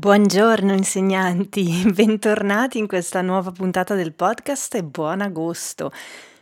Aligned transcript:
Buongiorno 0.00 0.72
insegnanti, 0.72 1.84
bentornati 1.92 2.78
in 2.78 2.86
questa 2.86 3.20
nuova 3.20 3.50
puntata 3.50 3.94
del 3.94 4.14
podcast 4.14 4.74
e 4.76 4.82
buon 4.82 5.20
agosto. 5.20 5.92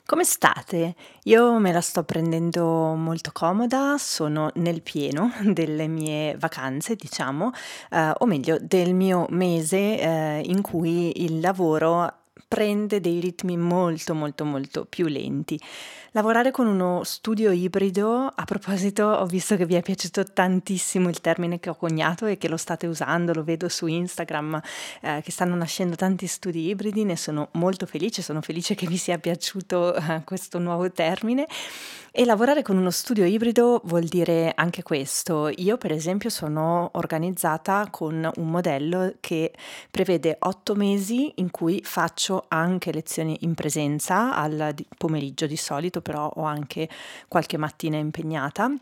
Come 0.06 0.22
state? 0.22 0.94
Io 1.24 1.58
me 1.58 1.72
la 1.72 1.80
sto 1.80 2.04
prendendo 2.04 2.94
molto 2.94 3.30
comoda, 3.32 3.96
sono 3.98 4.52
nel 4.54 4.80
pieno 4.80 5.32
delle 5.42 5.88
mie 5.88 6.36
vacanze, 6.38 6.94
diciamo, 6.94 7.50
eh, 7.90 8.12
o 8.18 8.26
meglio 8.26 8.58
del 8.60 8.94
mio 8.94 9.26
mese 9.30 9.98
eh, 9.98 10.40
in 10.44 10.62
cui 10.62 11.24
il 11.24 11.40
lavoro 11.40 12.12
prende 12.46 13.00
dei 13.00 13.18
ritmi 13.18 13.56
molto 13.56 14.14
molto 14.14 14.44
molto 14.44 14.86
più 14.88 15.08
lenti. 15.08 15.60
Lavorare 16.12 16.50
con 16.50 16.66
uno 16.66 17.02
studio 17.04 17.52
ibrido, 17.52 18.32
a 18.34 18.44
proposito 18.44 19.04
ho 19.04 19.26
visto 19.26 19.56
che 19.56 19.66
vi 19.66 19.74
è 19.74 19.82
piaciuto 19.82 20.24
tantissimo 20.24 21.10
il 21.10 21.20
termine 21.20 21.60
che 21.60 21.68
ho 21.68 21.74
coniato 21.74 22.24
e 22.24 22.38
che 22.38 22.48
lo 22.48 22.56
state 22.56 22.86
usando, 22.86 23.34
lo 23.34 23.44
vedo 23.44 23.68
su 23.68 23.86
Instagram 23.86 24.58
eh, 25.02 25.20
che 25.22 25.30
stanno 25.30 25.54
nascendo 25.54 25.96
tanti 25.96 26.26
studi 26.26 26.68
ibridi, 26.68 27.04
ne 27.04 27.16
sono 27.16 27.48
molto 27.52 27.84
felice, 27.84 28.22
sono 28.22 28.40
felice 28.40 28.74
che 28.74 28.86
vi 28.86 28.96
sia 28.96 29.18
piaciuto 29.18 29.94
eh, 29.94 30.22
questo 30.24 30.58
nuovo 30.58 30.90
termine 30.90 31.46
e 32.10 32.24
lavorare 32.24 32.62
con 32.62 32.76
uno 32.76 32.90
studio 32.90 33.24
ibrido 33.24 33.80
vuol 33.84 34.04
dire 34.04 34.52
anche 34.56 34.82
questo. 34.82 35.52
Io 35.56 35.76
per 35.76 35.92
esempio 35.92 36.30
sono 36.30 36.90
organizzata 36.94 37.86
con 37.90 38.28
un 38.34 38.50
modello 38.50 39.14
che 39.20 39.52
prevede 39.90 40.36
otto 40.40 40.74
mesi 40.74 41.32
in 41.36 41.50
cui 41.50 41.80
faccio 41.84 42.46
anche 42.48 42.92
lezioni 42.92 43.36
in 43.42 43.54
presenza 43.54 44.34
al 44.34 44.74
pomeriggio 44.96 45.46
di 45.46 45.56
solito, 45.56 45.97
però 46.00 46.28
ho 46.28 46.42
anche 46.42 46.88
qualche 47.28 47.56
mattina 47.56 47.96
impegnata 47.96 48.72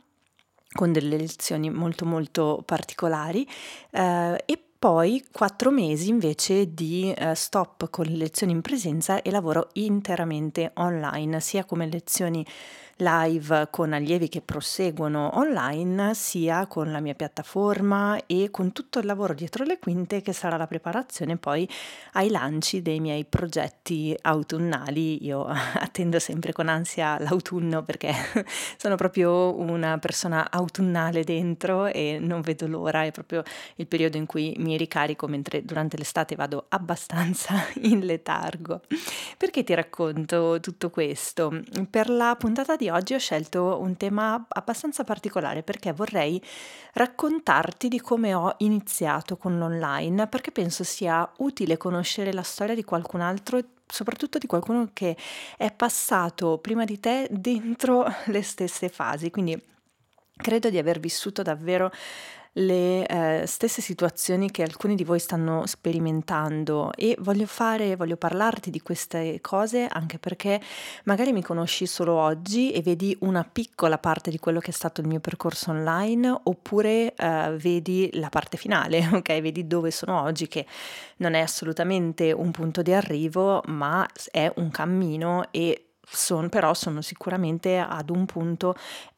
con 0.73 0.93
delle 0.93 1.17
lezioni 1.17 1.71
molto 1.71 2.05
molto 2.05 2.63
particolari. 2.65 3.47
Eh, 3.91 4.43
e 4.45 4.61
poi 4.79 5.25
quattro 5.33 5.71
mesi 5.71 6.11
invece 6.11 6.75
di 6.75 7.13
eh, 7.13 7.35
stop 7.35 7.89
con 7.91 8.05
le 8.05 8.17
lezioni 8.17 8.53
in 8.53 8.61
presenza 8.61 9.23
e 9.23 9.31
lavoro 9.31 9.71
interamente 9.75 10.71
online, 10.75 11.41
sia 11.41 11.65
come 11.65 11.89
lezioni 11.89 12.45
live 12.99 13.69
con 13.71 13.93
allievi 13.93 14.29
che 14.29 14.41
proseguono 14.41 15.37
online, 15.37 16.15
sia 16.15 16.67
con 16.67 16.91
la 16.91 17.01
mia 17.01 17.15
piattaforma 17.15 18.19
e 18.27 18.49
con 18.51 18.73
tutto 18.73 19.01
il 19.01 19.07
lavoro 19.07 19.35
dietro 19.35 19.65
le 19.65 19.79
quinte 19.79 20.23
che 20.23 20.33
sarà 20.33 20.57
la 20.57 20.67
preparazione 20.67 21.37
poi 21.37 21.69
ai 22.13 22.31
lanci 22.31 22.81
dei 22.81 23.01
miei 23.01 23.27
progetti 23.27 24.17
autunnali. 24.23 25.25
Io 25.27 25.45
attendo 25.75 26.19
sempre 26.19 26.53
con 26.53 26.69
ansia 26.69 27.19
l'autunno 27.21 27.83
perché 27.83 28.15
sono 28.79 28.97
proprio 28.97 29.59
una 29.59 29.99
persona 29.99 30.51
autunnale 30.51 31.23
dentro 31.23 31.87
e 31.87 32.17
non 32.19 32.41
vedo 32.41 32.67
l'ora, 32.67 33.05
è 33.05 33.11
proprio 33.11 33.43
il 33.77 33.87
periodo 33.87 34.17
in 34.17 34.25
cui 34.25 34.55
mi 34.59 34.77
ricarico 34.79 35.27
mentre 35.27 35.65
durante 35.65 35.99
l'estate 35.99 36.35
vado 36.35 36.65
abbastanza 36.71 37.55
in 37.83 38.01
letargo. 38.01 38.81
Perché 39.37 39.65
ti 39.65 39.75
racconto 39.75 40.61
tutto 40.61 40.89
questo? 40.89 41.61
Per 41.91 42.09
la 42.09 42.35
puntata 42.39 42.75
di 42.77 42.86
oggi 42.91 43.15
ho 43.15 43.19
scelto 43.19 43.79
un 43.81 43.97
tema 43.97 44.47
abbastanza 44.49 45.05
particolare 45.05 45.63
perché 45.63 45.93
vorrei 45.93 46.43
raccontarti 46.93 47.89
di 47.89 48.01
come 48.01 48.35
ho 48.35 48.55
iniziato 48.59 49.37
con 49.37 49.59
l'online, 49.59 50.27
perché 50.27 50.51
penso 50.51 50.85
sia 50.85 51.31
utile 51.39 51.77
conoscere 51.77 52.33
la 52.33 52.43
storia 52.43 52.75
di 52.75 52.85
qualcun 52.85 53.21
altro 53.21 53.61
soprattutto 53.87 54.39
di 54.39 54.47
qualcuno 54.47 54.91
che 54.93 55.17
è 55.57 55.73
passato 55.73 56.59
prima 56.59 56.85
di 56.85 56.99
te 56.99 57.29
dentro 57.31 58.07
le 58.27 58.43
stesse 58.43 58.89
fasi. 58.89 59.31
Quindi 59.31 59.61
credo 60.37 60.71
di 60.71 60.79
aver 60.79 61.01
vissuto 61.01 61.43
davvero 61.43 61.91
le 62.59 63.07
eh, 63.07 63.47
stesse 63.47 63.81
situazioni 63.81 64.51
che 64.51 64.63
alcuni 64.63 64.95
di 64.95 65.05
voi 65.05 65.19
stanno 65.19 65.67
sperimentando 65.67 66.93
e 66.95 67.17
voglio 67.21 67.47
fare, 67.47 67.97
voglio 67.97 68.17
parlarti 68.17 68.71
di 68.71 68.81
queste 68.81 69.41
cose 69.41 69.87
anche 69.87 70.19
perché 70.19 70.61
magari 71.05 71.33
mi 71.33 71.43
conosci 71.43 71.87
solo 71.87 72.15
oggi 72.15 72.73
e 72.73 72.81
vedi 72.83 73.17
una 73.21 73.45
piccola 73.51 73.99
parte 73.99 74.31
di 74.31 74.39
quello 74.39 74.61
che 74.61 74.71
è 74.71 74.75
stato 74.75 75.01
il 75.01 75.07
mio 75.07 75.21
percorso 75.21 75.71
online 75.71 76.41
oppure 76.45 77.15
eh, 77.15 77.57
vedi 77.59 78.09
la 78.15 78.29
parte 78.29 78.57
finale, 78.57 79.07
ok? 79.13 79.41
Vedi 79.41 79.67
dove 79.67 79.91
sono 79.91 80.23
oggi 80.23 80.49
che 80.49 80.67
non 81.19 81.35
è 81.35 81.41
assolutamente 81.41 82.33
un 82.33 82.51
punto 82.51 82.83
di 82.83 82.93
arrivo 82.93 83.63
ma 83.67 84.07
è 84.31 84.51
un 84.57 84.71
cammino 84.71 85.49
e 85.51 85.86
son, 86.09 86.49
però 86.49 86.75
sono 86.75 87.03
sicuramente 87.03 87.79
ad 87.79 88.11
un 88.11 88.27
punto, 88.27 88.75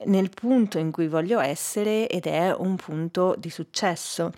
nel 0.07 0.31
punto 0.31 0.79
in 0.79 0.91
cui 0.91 1.09
voglio 1.09 1.41
essere 1.41 2.09
ed 2.09 2.27
è 2.27 2.55
un 2.55 2.77
punto 2.77 3.35
di 3.39 3.51
successo. 3.51 4.33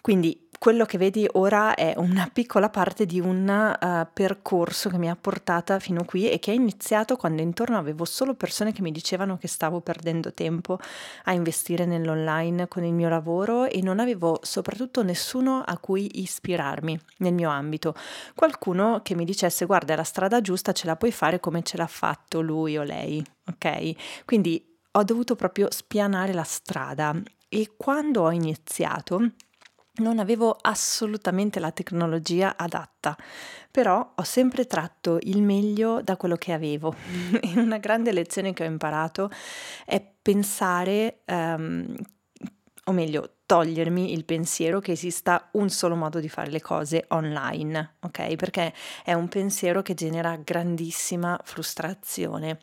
Quindi 0.00 0.43
quello 0.58 0.84
che 0.84 0.98
vedi 0.98 1.28
ora 1.32 1.74
è 1.74 1.94
una 1.96 2.28
piccola 2.32 2.68
parte 2.68 3.06
di 3.06 3.20
un 3.20 3.48
uh, 3.48 4.06
percorso 4.12 4.88
che 4.88 4.98
mi 4.98 5.08
ha 5.08 5.16
portata 5.16 5.78
fino 5.78 6.04
qui 6.04 6.28
e 6.30 6.38
che 6.38 6.52
è 6.52 6.54
iniziato 6.54 7.16
quando 7.16 7.42
intorno 7.42 7.78
avevo 7.78 8.04
solo 8.04 8.34
persone 8.34 8.72
che 8.72 8.82
mi 8.82 8.90
dicevano 8.90 9.36
che 9.36 9.48
stavo 9.48 9.80
perdendo 9.80 10.32
tempo 10.32 10.78
a 11.24 11.32
investire 11.32 11.84
nell'online 11.84 12.68
con 12.68 12.84
il 12.84 12.92
mio 12.92 13.08
lavoro 13.08 13.64
e 13.64 13.80
non 13.82 14.00
avevo 14.00 14.40
soprattutto 14.42 15.02
nessuno 15.02 15.62
a 15.64 15.78
cui 15.78 16.20
ispirarmi 16.20 16.98
nel 17.18 17.34
mio 17.34 17.50
ambito. 17.50 17.94
Qualcuno 18.34 19.00
che 19.02 19.14
mi 19.14 19.24
dicesse 19.24 19.66
guarda 19.66 19.92
è 19.92 19.96
la 19.96 20.04
strada 20.04 20.40
giusta, 20.40 20.72
ce 20.72 20.86
la 20.86 20.96
puoi 20.96 21.12
fare 21.12 21.40
come 21.40 21.62
ce 21.62 21.76
l'ha 21.76 21.86
fatto 21.86 22.40
lui 22.40 22.76
o 22.76 22.82
lei, 22.82 23.24
ok? 23.46 24.24
Quindi 24.24 24.72
ho 24.92 25.02
dovuto 25.02 25.34
proprio 25.34 25.68
spianare 25.70 26.32
la 26.32 26.44
strada 26.44 27.14
e 27.48 27.74
quando 27.76 28.22
ho 28.22 28.32
iniziato 28.32 29.30
non 29.96 30.18
avevo 30.18 30.56
assolutamente 30.60 31.60
la 31.60 31.70
tecnologia 31.70 32.56
adatta, 32.56 33.16
però 33.70 34.12
ho 34.14 34.22
sempre 34.22 34.66
tratto 34.66 35.18
il 35.22 35.42
meglio 35.42 36.00
da 36.02 36.16
quello 36.16 36.36
che 36.36 36.52
avevo. 36.52 36.94
una 37.56 37.78
grande 37.78 38.12
lezione 38.12 38.52
che 38.52 38.64
ho 38.64 38.66
imparato 38.66 39.30
è 39.84 40.04
pensare, 40.22 41.20
um, 41.26 41.94
o 42.84 42.92
meglio, 42.92 43.34
togliermi 43.46 44.12
il 44.12 44.24
pensiero 44.24 44.80
che 44.80 44.92
esista 44.92 45.48
un 45.52 45.68
solo 45.68 45.94
modo 45.94 46.18
di 46.18 46.28
fare 46.28 46.50
le 46.50 46.60
cose 46.60 47.04
online, 47.08 47.96
ok? 48.00 48.34
Perché 48.36 48.72
è 49.04 49.12
un 49.12 49.28
pensiero 49.28 49.82
che 49.82 49.94
genera 49.94 50.36
grandissima 50.42 51.38
frustrazione. 51.44 52.58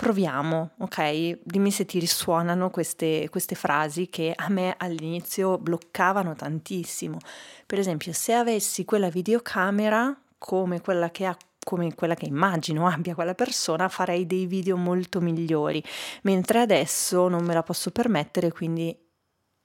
Proviamo, 0.00 0.70
ok? 0.78 1.40
Dimmi 1.42 1.70
se 1.70 1.84
ti 1.84 1.98
risuonano 1.98 2.70
queste, 2.70 3.28
queste 3.28 3.54
frasi 3.54 4.08
che 4.08 4.32
a 4.34 4.48
me 4.48 4.74
all'inizio 4.78 5.58
bloccavano 5.58 6.34
tantissimo. 6.34 7.18
Per 7.66 7.78
esempio, 7.78 8.14
se 8.14 8.32
avessi 8.32 8.86
quella 8.86 9.10
videocamera 9.10 10.18
come 10.38 10.80
quella 10.80 11.10
che 11.10 11.26
ha 11.26 11.36
come 11.62 11.94
quella 11.94 12.14
che 12.14 12.24
immagino 12.24 12.88
abbia 12.88 13.14
quella 13.14 13.34
persona, 13.34 13.90
farei 13.90 14.26
dei 14.26 14.46
video 14.46 14.78
molto 14.78 15.20
migliori, 15.20 15.84
mentre 16.22 16.60
adesso 16.60 17.28
non 17.28 17.44
me 17.44 17.52
la 17.52 17.62
posso 17.62 17.90
permettere, 17.90 18.50
quindi 18.50 18.96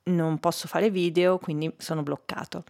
non 0.07 0.38
posso 0.40 0.67
fare 0.67 0.90
video, 0.90 1.38
quindi 1.38 1.73
sono 1.78 2.03
bloccato. 2.03 2.66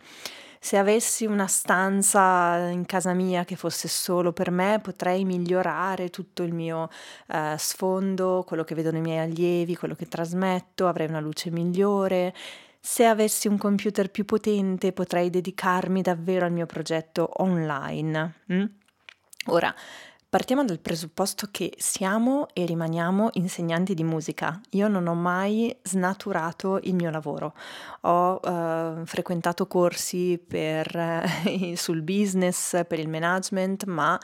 Se 0.66 0.78
avessi 0.78 1.28
una 1.28 1.46
stanza 1.46 2.70
in 2.70 2.88
casa 2.88 3.14
mia 3.14 3.46
che 3.46 3.56
fosse 3.56 3.88
solo 3.88 4.34
per 4.34 4.50
me, 4.50 4.80
potrei 4.82 5.24
migliorare 5.24 6.10
tutto 6.10 6.42
il 6.42 6.56
mio 6.56 6.90
eh, 7.28 7.54
sfondo, 7.56 8.44
quello 8.48 8.64
che 8.64 8.74
vedono 8.74 8.98
i 8.98 9.02
miei 9.02 9.20
allievi, 9.20 9.76
quello 9.76 9.94
che 9.94 10.08
trasmetto, 10.08 10.88
avrei 10.88 11.08
una 11.08 11.20
luce 11.20 11.52
migliore. 11.52 12.34
Se 12.80 13.06
avessi 13.06 13.48
un 13.48 13.60
computer 13.60 14.10
più 14.10 14.26
potente, 14.26 14.92
potrei 14.92 15.30
dedicarmi 15.30 16.02
davvero 16.02 16.48
al 16.48 16.52
mio 16.52 16.66
progetto 16.66 17.30
online. 17.44 18.34
Mm? 18.52 18.66
Ora, 19.50 19.72
Partiamo 20.36 20.66
dal 20.66 20.80
presupposto 20.80 21.48
che 21.50 21.72
siamo 21.78 22.48
e 22.52 22.66
rimaniamo 22.66 23.30
insegnanti 23.36 23.94
di 23.94 24.04
musica. 24.04 24.60
Io 24.72 24.90
non 24.90 25.08
ho 25.08 25.14
mai 25.14 25.74
snaturato 25.82 26.78
il 26.84 26.94
mio 26.94 27.10
lavoro. 27.10 27.54
Ho 28.02 28.42
uh, 28.44 29.06
frequentato 29.06 29.66
corsi 29.66 30.38
per, 30.46 30.94
uh, 30.94 31.72
sul 31.76 32.02
business, 32.02 32.86
per 32.86 33.00
il 33.00 33.08
management, 33.08 33.86
ma 33.86 34.20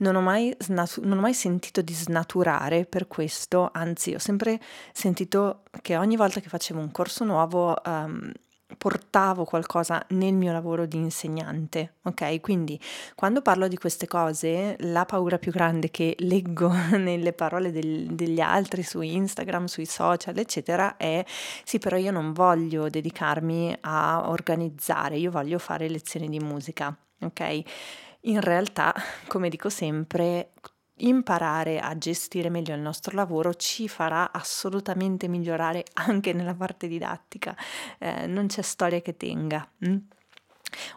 non 0.00 0.16
ho, 0.16 0.20
mai 0.20 0.54
snatu- 0.58 1.02
non 1.02 1.16
ho 1.16 1.22
mai 1.22 1.32
sentito 1.32 1.80
di 1.80 1.94
snaturare 1.94 2.84
per 2.84 3.06
questo. 3.06 3.70
Anzi, 3.72 4.12
ho 4.12 4.18
sempre 4.18 4.60
sentito 4.92 5.62
che 5.80 5.96
ogni 5.96 6.16
volta 6.16 6.40
che 6.40 6.50
facevo 6.50 6.78
un 6.78 6.92
corso 6.92 7.24
nuovo 7.24 7.74
um, 7.86 8.30
portavo 8.76 9.44
qualcosa 9.44 10.04
nel 10.10 10.34
mio 10.34 10.52
lavoro 10.52 10.86
di 10.86 10.96
insegnante, 10.96 11.94
ok? 12.02 12.40
Quindi 12.40 12.78
quando 13.14 13.42
parlo 13.42 13.68
di 13.68 13.76
queste 13.76 14.06
cose, 14.06 14.76
la 14.80 15.04
paura 15.04 15.38
più 15.38 15.52
grande 15.52 15.90
che 15.90 16.14
leggo 16.20 16.70
nelle 16.96 17.32
parole 17.32 17.70
del, 17.70 18.06
degli 18.06 18.40
altri 18.40 18.82
su 18.82 19.00
Instagram, 19.00 19.66
sui 19.66 19.86
social, 19.86 20.36
eccetera, 20.36 20.96
è 20.96 21.24
sì, 21.64 21.78
però 21.78 21.96
io 21.96 22.10
non 22.10 22.32
voglio 22.32 22.88
dedicarmi 22.88 23.76
a 23.80 24.28
organizzare, 24.28 25.16
io 25.16 25.30
voglio 25.30 25.58
fare 25.58 25.88
lezioni 25.88 26.28
di 26.28 26.38
musica, 26.38 26.96
ok? 27.20 27.62
In 28.26 28.40
realtà, 28.40 28.94
come 29.26 29.48
dico 29.50 29.68
sempre, 29.68 30.52
imparare 30.98 31.80
a 31.80 31.96
gestire 31.98 32.48
meglio 32.50 32.74
il 32.74 32.80
nostro 32.80 33.14
lavoro 33.14 33.54
ci 33.54 33.88
farà 33.88 34.30
assolutamente 34.32 35.28
migliorare 35.28 35.84
anche 35.94 36.32
nella 36.32 36.54
parte 36.54 36.86
didattica, 36.86 37.56
eh, 37.98 38.26
non 38.26 38.46
c'è 38.46 38.62
storia 38.62 39.00
che 39.00 39.16
tenga. 39.16 39.68
Mm? 39.86 39.96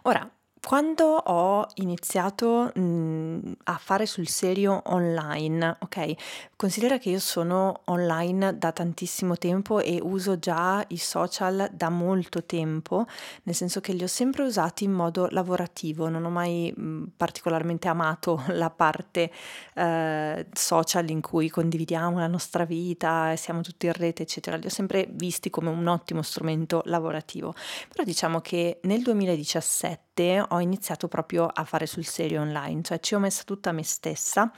Ora, 0.03 0.29
quando 0.67 1.05
ho 1.05 1.65
iniziato, 1.75 2.73
mhmm, 2.75 3.53
a 3.63 3.77
fare 3.77 4.05
sul 4.05 4.27
serio 4.27 4.81
online, 4.87 5.77
okay, 5.79 6.13
considera 6.57 6.97
che 6.97 7.09
io 7.09 7.19
sono 7.19 7.83
online 7.85 8.57
da 8.57 8.73
tantissimo 8.73 9.37
tempo 9.37 9.79
e 9.79 9.97
uso 10.01 10.37
già 10.37 10.83
i 10.89 10.97
social 10.97 11.69
da 11.71 11.87
molto 11.87 12.43
tempo, 12.43 13.05
nel 13.43 13.55
senso 13.55 13.79
che 13.79 13.93
li 13.93 14.03
ho 14.03 14.07
sempre 14.07 14.43
usati 14.43 14.83
in 14.83 14.91
modo 14.91 15.29
lavorativo, 15.31 16.09
non 16.09 16.25
ho 16.25 16.29
mai, 16.29 16.73
mhmm, 16.75 17.11
particolarmente 17.15 17.87
amato 17.87 18.43
la 18.51 18.69
parte, 18.69 19.31
ehm, 19.73 20.47
social 20.51 21.09
in 21.09 21.21
cui 21.21 21.49
condividiamo 21.49 22.19
la 22.19 22.27
nostra 22.27 22.65
vita 22.65 23.37
siamo 23.37 23.61
tutti 23.61 23.85
in 23.85 23.93
rete, 23.93 24.23
eccetera. 24.23 24.57
Li 24.57 24.65
ho 24.65 24.69
sempre 24.69 25.07
visti 25.11 25.49
come 25.49 25.69
un 25.69 25.87
ottimo 25.87 26.21
strumento 26.21 26.81
lavorativo. 26.87 27.53
Però 27.87 28.03
diciamo 28.03 28.41
che 28.41 28.79
nel 28.81 29.01
2017 29.01 30.45
ho 30.49 30.56
iniziato 30.59 31.07
proprio 31.07 31.45
a 31.45 31.63
fare 31.63 31.85
sul 31.85 32.05
serio 32.05 32.41
online, 32.41 32.81
cioè 32.81 32.99
ci 32.99 33.15
ho 33.15 33.19
messa 33.19 33.43
tutta 33.43 33.71
me 33.71 33.83
stessa, 33.83 34.51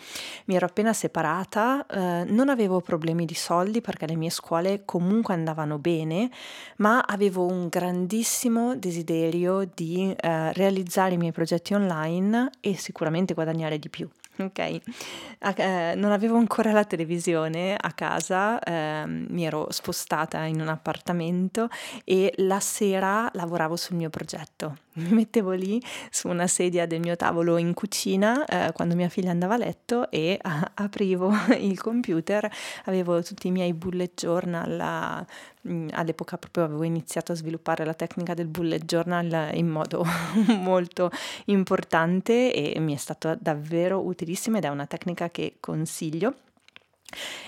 mi 0.45 0.55
ero 0.55 0.65
appena 0.65 0.93
separata, 0.93 1.85
eh, 1.85 2.23
non 2.25 2.49
avevo 2.49 2.81
problemi 2.81 3.25
di 3.25 3.33
soldi 3.33 3.81
perché 3.81 4.07
le 4.07 4.15
mie 4.15 4.29
scuole 4.29 4.83
comunque 4.85 5.33
andavano 5.33 5.77
bene, 5.77 6.29
ma 6.77 7.01
avevo 7.01 7.45
un 7.45 7.67
grandissimo 7.67 8.75
desiderio 8.75 9.69
di 9.73 10.13
eh, 10.17 10.53
realizzare 10.53 11.13
i 11.13 11.17
miei 11.17 11.31
progetti 11.31 11.73
online 11.73 12.49
e 12.59 12.75
sicuramente 12.75 13.33
guadagnare 13.33 13.79
di 13.79 13.89
più. 13.89 14.09
Ok, 14.41 14.59
eh, 14.59 15.93
non 15.97 16.11
avevo 16.11 16.37
ancora 16.37 16.71
la 16.71 16.85
televisione 16.85 17.75
a 17.75 17.91
casa, 17.91 18.57
eh, 18.59 19.05
mi 19.05 19.45
ero 19.45 19.67
spostata 19.69 20.45
in 20.45 20.61
un 20.61 20.69
appartamento 20.69 21.67
e 22.05 22.33
la 22.37 22.61
sera 22.61 23.29
lavoravo 23.33 23.75
sul 23.75 23.97
mio 23.97 24.09
progetto. 24.09 24.77
Mi 24.99 25.11
mettevo 25.11 25.51
lì 25.51 25.81
su 26.09 26.29
una 26.29 26.47
sedia 26.47 26.85
del 26.85 27.01
mio 27.01 27.17
tavolo 27.17 27.57
in 27.57 27.73
cucina 27.73 28.45
eh, 28.45 28.71
quando 28.71 28.95
mia 28.95 29.09
figlia 29.09 29.31
andava 29.31 29.55
a 29.55 29.57
letto 29.57 30.09
e 30.09 30.39
a- 30.41 30.71
aprivo 30.73 31.33
il 31.59 31.77
computer, 31.81 32.49
avevo 32.85 33.21
tutti 33.21 33.47
i 33.47 33.51
miei 33.51 33.73
bullet 33.73 34.13
journal 34.15 35.25
Mm, 35.67 35.89
all'epoca 35.91 36.37
proprio 36.37 36.63
avevo 36.63 36.83
iniziato 36.83 37.33
a 37.33 37.35
sviluppare 37.35 37.83
la 37.83 37.93
tecnica 37.93 38.33
del 38.33 38.47
bullet 38.47 38.85
journal 38.85 39.49
in 39.55 39.67
modo 39.67 40.05
molto 40.55 41.11
importante 41.45 42.53
e 42.53 42.79
mi 42.79 42.93
è 42.93 42.97
stata 42.97 43.35
davvero 43.37 43.99
utilissima 44.29 44.59
ed 44.59 44.65
è 44.65 44.69
una 44.69 44.85
tecnica 44.85 45.29
che 45.29 45.57
consiglio. 45.59 46.35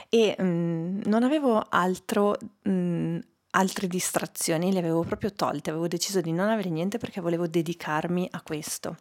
E 0.09 0.35
mh, 0.37 0.43
mm, 0.43 1.01
non 1.05 1.23
avevo 1.23 1.63
altro, 1.69 2.35
mh, 2.63 2.71
mm, 2.71 3.17
altre 3.51 3.87
distrazioni, 3.87 4.71
le 4.73 4.79
avevo 4.79 5.03
proprio 5.03 5.31
tolte, 5.31 5.69
avevo 5.69 5.87
deciso 5.87 6.21
di 6.21 6.31
non 6.31 6.49
avere 6.49 6.69
niente 6.69 6.97
perché 6.97 7.21
volevo 7.21 7.47
dedicarmi 7.47 8.27
a 8.31 8.41
questo. 8.41 8.97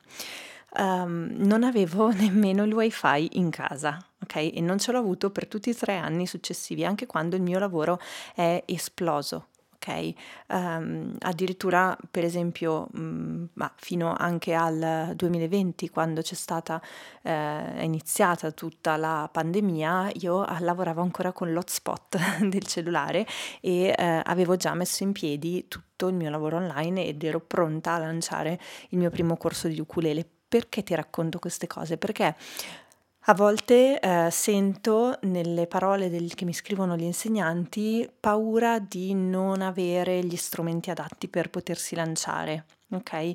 Um, 0.77 1.33
non 1.37 1.65
avevo 1.65 2.11
nemmeno 2.15 2.65
il 2.65 2.73
wifi 2.73 3.39
in 3.39 3.51
casa, 3.51 3.99
ok? 4.23 4.37
E 4.37 4.61
non 4.61 4.79
ce 4.79 4.93
l'ho 4.93 4.99
avuto 4.99 5.31
per 5.31 5.49
tutti 5.49 5.71
i 5.71 5.75
tre 5.75 5.97
anni 5.97 6.27
successivi, 6.27 6.85
anche 6.85 7.07
quando 7.07 7.37
il 7.37 7.43
mio 7.43 7.59
lavoro 7.59 7.99
è 8.35 8.63
esploso. 8.67 9.47
Ok, 9.83 10.13
um, 10.49 11.17
addirittura 11.21 11.97
per 12.11 12.23
esempio, 12.23 12.89
mh, 12.93 13.45
ma 13.55 13.73
fino 13.77 14.15
anche 14.15 14.53
al 14.53 15.13
2020, 15.17 15.89
quando 15.89 16.21
c'è 16.21 16.35
stata, 16.35 16.83
eh, 17.23 17.83
iniziata 17.83 18.51
tutta 18.51 18.99
la 18.99 19.27
pandemia, 19.33 20.11
io 20.21 20.45
lavoravo 20.59 21.01
ancora 21.01 21.33
con 21.33 21.55
l'hotspot 21.55 22.19
del 22.47 22.67
cellulare 22.67 23.27
e 23.63 23.95
eh, 23.97 24.21
avevo 24.23 24.57
già 24.57 24.75
messo 24.75 25.03
in 25.03 25.13
piedi 25.13 25.67
tutto 25.67 26.09
il 26.09 26.15
mio 26.15 26.29
lavoro 26.29 26.59
online 26.59 27.07
ed 27.07 27.25
ero 27.25 27.41
pronta 27.41 27.95
a 27.95 27.99
lanciare 27.99 28.61
il 28.91 28.99
mio 28.99 29.09
primo 29.09 29.39
corso 29.39 29.67
di 29.67 29.81
ukulele 29.81 30.29
perché 30.47 30.83
ti 30.83 30.95
racconto 30.95 31.39
queste 31.39 31.67
cose? 31.67 31.97
Perché 31.97 32.37
a 33.25 33.35
volte 33.35 34.01
eh, 34.01 34.29
sento 34.31 35.19
nelle 35.23 35.67
parole 35.67 36.09
del, 36.09 36.35
che 36.35 36.45
mi 36.45 36.55
scrivono 36.55 36.97
gli 36.97 37.03
insegnanti 37.03 38.09
paura 38.19 38.79
di 38.79 39.15
non 39.15 39.61
avere 39.61 40.25
gli 40.25 40.37
strumenti 40.37 40.91
adatti 40.91 41.29
per 41.29 41.51
potersi 41.51 41.95
lanciare, 41.95 42.65
ok? 42.91 43.33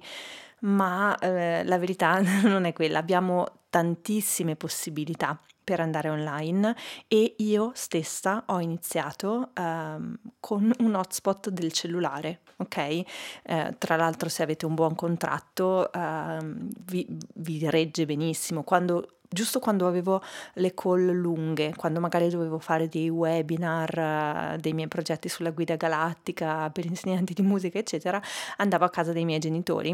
Ma 0.62 1.16
eh, 1.20 1.64
la 1.64 1.78
verità 1.78 2.20
non 2.44 2.66
è 2.66 2.74
quella, 2.74 2.98
abbiamo 2.98 3.46
tantissime 3.70 4.56
possibilità 4.56 5.40
per 5.66 5.80
andare 5.80 6.10
online 6.10 6.76
e 7.08 7.36
io 7.40 7.72
stessa 7.74 8.44
ho 8.48 8.60
iniziato 8.60 9.50
um, 9.58 10.16
con 10.40 10.72
un 10.80 10.96
hotspot 10.96 11.50
del 11.50 11.74
cellulare, 11.74 12.42
ok? 12.58 12.78
Eh, 12.78 13.76
tra 13.78 13.96
l'altro 13.96 14.30
se 14.30 14.44
avete 14.44 14.66
un 14.66 14.76
buon 14.76 14.96
contratto 14.96 15.90
uh, 15.92 16.68
vi, 16.86 17.06
vi 17.34 17.70
regge 17.70 18.06
benissimo. 18.06 18.64
Quando 18.64 19.16
giusto 19.36 19.60
quando 19.60 19.86
avevo 19.86 20.24
le 20.54 20.74
call 20.74 21.12
lunghe, 21.12 21.74
quando 21.76 22.00
magari 22.00 22.30
dovevo 22.30 22.58
fare 22.58 22.88
dei 22.88 23.10
webinar, 23.10 24.54
uh, 24.56 24.58
dei 24.58 24.74
miei 24.74 24.88
progetti 24.88 25.28
sulla 25.28 25.52
guida 25.52 25.76
galattica 25.76 26.70
per 26.72 26.86
insegnanti 26.86 27.34
di 27.34 27.42
musica, 27.42 27.78
eccetera, 27.78 28.20
andavo 28.58 28.86
a 28.86 28.90
casa 28.90 29.12
dei 29.12 29.26
miei 29.26 29.40
genitori 29.40 29.90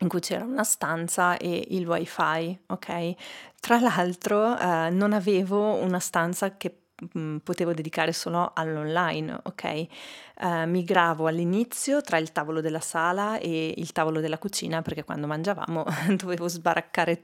in 0.00 0.08
cui 0.08 0.20
c'era 0.20 0.44
una 0.44 0.64
stanza 0.64 1.36
e 1.36 1.66
il 1.70 1.86
wifi, 1.86 2.58
ok? 2.66 3.14
Tra 3.60 3.78
l'altro 3.80 4.58
eh, 4.58 4.90
non 4.90 5.12
avevo 5.12 5.74
una 5.74 5.98
stanza 5.98 6.56
che 6.56 6.74
potevo 7.42 7.72
dedicare 7.72 8.12
solo 8.12 8.50
all'online, 8.54 9.40
ok? 9.42 9.86
Uh, 10.40 10.66
migravo 10.66 11.26
all'inizio 11.26 12.00
tra 12.00 12.16
il 12.16 12.30
tavolo 12.30 12.60
della 12.60 12.80
sala 12.80 13.38
e 13.38 13.74
il 13.76 13.90
tavolo 13.90 14.20
della 14.20 14.38
cucina 14.38 14.82
perché 14.82 15.02
quando 15.02 15.26
mangiavamo 15.26 15.84
dovevo 16.16 16.46
sbaraccare 16.46 17.22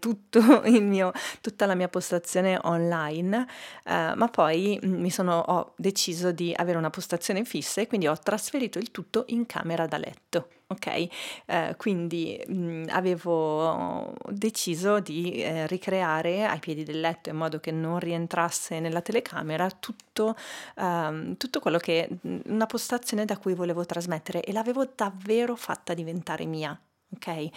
mio, 0.81 1.13
tutta 1.41 1.67
la 1.67 1.75
mia 1.75 1.89
postazione 1.89 2.59
online, 2.63 3.47
uh, 3.85 3.91
ma 4.17 4.29
poi 4.31 4.79
mi 4.83 5.11
sono, 5.11 5.39
ho 5.39 5.75
deciso 5.77 6.33
di 6.33 6.53
avere 6.57 6.79
una 6.79 6.91
postazione 6.91 7.45
fissa 7.45 7.81
e 7.81 7.87
quindi 7.87 8.07
ho 8.07 8.19
trasferito 8.19 8.79
il 8.79 8.91
tutto 8.91 9.25
in 9.29 9.47
camera 9.47 9.87
da 9.87 9.99
letto 9.99 10.49
ok? 10.67 11.09
Eh, 11.47 11.75
quindi 11.77 12.41
mh, 12.47 12.85
avevo 12.89 14.15
deciso 14.31 15.01
di 15.01 15.43
eh, 15.43 15.67
ricreare 15.67 16.45
ai 16.47 16.59
piedi 16.59 16.85
del 16.85 17.01
letto 17.01 17.31
in 17.31 17.37
modo 17.37 17.61
che 17.61 17.71
non 17.71 17.99
rientrasse 17.99 18.81
nella 18.81 19.01
telecamera 19.01 19.71
tutto, 19.71 20.37
ehm, 20.77 21.37
tutto 21.37 21.61
quello 21.61 21.79
che 21.79 22.09
una 22.47 22.67
postazione 22.67 23.25
da 23.25 23.39
cui 23.39 23.55
volevo 23.55 23.85
trasmettere 23.85 24.43
e 24.43 24.53
l'avevo 24.53 24.89
davvero 24.95 25.57
fatta 25.57 25.95
diventare 25.95 26.45
mia. 26.47 26.79
Ok? 27.15 27.49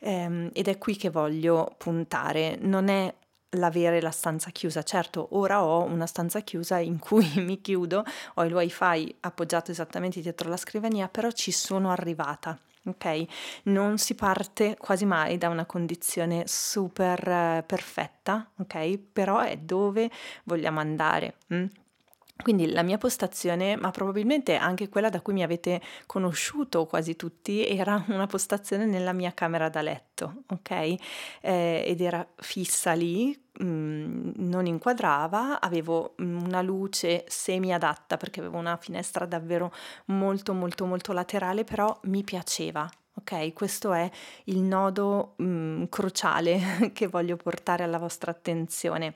Ehm, 0.00 0.50
ed 0.52 0.68
è 0.68 0.78
qui 0.78 0.96
che 0.96 1.10
voglio 1.10 1.74
puntare. 1.78 2.56
Non 2.60 2.88
è 2.88 3.12
l'avere 3.50 4.00
la 4.00 4.10
stanza 4.10 4.50
chiusa. 4.50 4.82
Certo, 4.82 5.28
ora 5.32 5.64
ho 5.64 5.82
una 5.82 6.06
stanza 6.06 6.40
chiusa 6.40 6.78
in 6.78 6.98
cui 6.98 7.30
mi 7.40 7.60
chiudo, 7.60 8.04
ho 8.34 8.44
il 8.44 8.54
wifi 8.54 9.14
appoggiato 9.20 9.70
esattamente 9.70 10.20
dietro 10.20 10.48
la 10.48 10.56
scrivania, 10.56 11.08
però 11.08 11.30
ci 11.30 11.52
sono 11.52 11.90
arrivata. 11.90 12.58
Ok, 12.86 13.24
non 13.64 13.98
si 13.98 14.14
parte 14.14 14.76
quasi 14.78 15.04
mai 15.06 15.38
da 15.38 15.48
una 15.48 15.66
condizione 15.66 16.44
super 16.46 17.18
eh, 17.28 17.64
perfetta, 17.66 18.48
ok? 18.58 18.98
Però 19.12 19.40
è 19.40 19.56
dove 19.56 20.08
vogliamo 20.44 20.78
andare. 20.78 21.34
Hm? 21.48 21.64
Quindi 22.42 22.70
la 22.70 22.82
mia 22.82 22.98
postazione, 22.98 23.76
ma 23.76 23.90
probabilmente 23.90 24.56
anche 24.56 24.88
quella 24.88 25.08
da 25.08 25.20
cui 25.20 25.32
mi 25.32 25.42
avete 25.42 25.80
conosciuto 26.04 26.86
quasi 26.86 27.16
tutti, 27.16 27.66
era 27.66 28.04
una 28.08 28.26
postazione 28.26 28.84
nella 28.84 29.12
mia 29.12 29.32
camera 29.32 29.68
da 29.68 29.82
letto, 29.82 30.42
ok? 30.48 30.70
Eh, 30.70 31.84
ed 31.86 32.00
era 32.00 32.26
fissa 32.36 32.92
lì, 32.92 33.36
mh, 33.58 33.64
mm, 33.64 34.30
non 34.36 34.66
inquadrava, 34.66 35.60
avevo 35.60 36.14
una 36.18 36.60
luce 36.62 37.24
semi 37.26 37.72
adatta 37.72 38.16
perché 38.16 38.40
avevo 38.40 38.58
una 38.58 38.76
finestra 38.76 39.24
davvero 39.26 39.72
molto 40.06 40.52
molto 40.52 40.84
molto 40.86 41.12
laterale, 41.12 41.64
però 41.64 41.98
mi 42.04 42.22
piaceva, 42.22 42.88
Ok, 43.18 43.54
questo 43.54 43.94
è 43.94 44.10
il 44.44 44.58
nodo 44.58 45.34
mh, 45.36 45.44
mm, 45.44 45.84
cruciale 45.88 46.90
che 46.92 47.06
voglio 47.06 47.36
portare 47.36 47.82
alla 47.82 47.98
vostra 47.98 48.30
attenzione. 48.30 49.14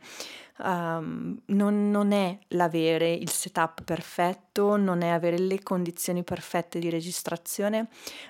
Um, 0.56 1.40
non, 1.46 1.90
non, 1.90 2.12
è 2.12 2.38
l'avere 2.48 3.12
il 3.12 3.30
setup 3.30 3.82
perfetto, 3.82 4.76
non 4.76 5.02
è 5.02 5.08
avere 5.08 5.38
le 5.38 5.62
condizioni 5.62 6.22
perfette 6.22 6.78
di 6.78 6.90
registrazione, 6.90 7.88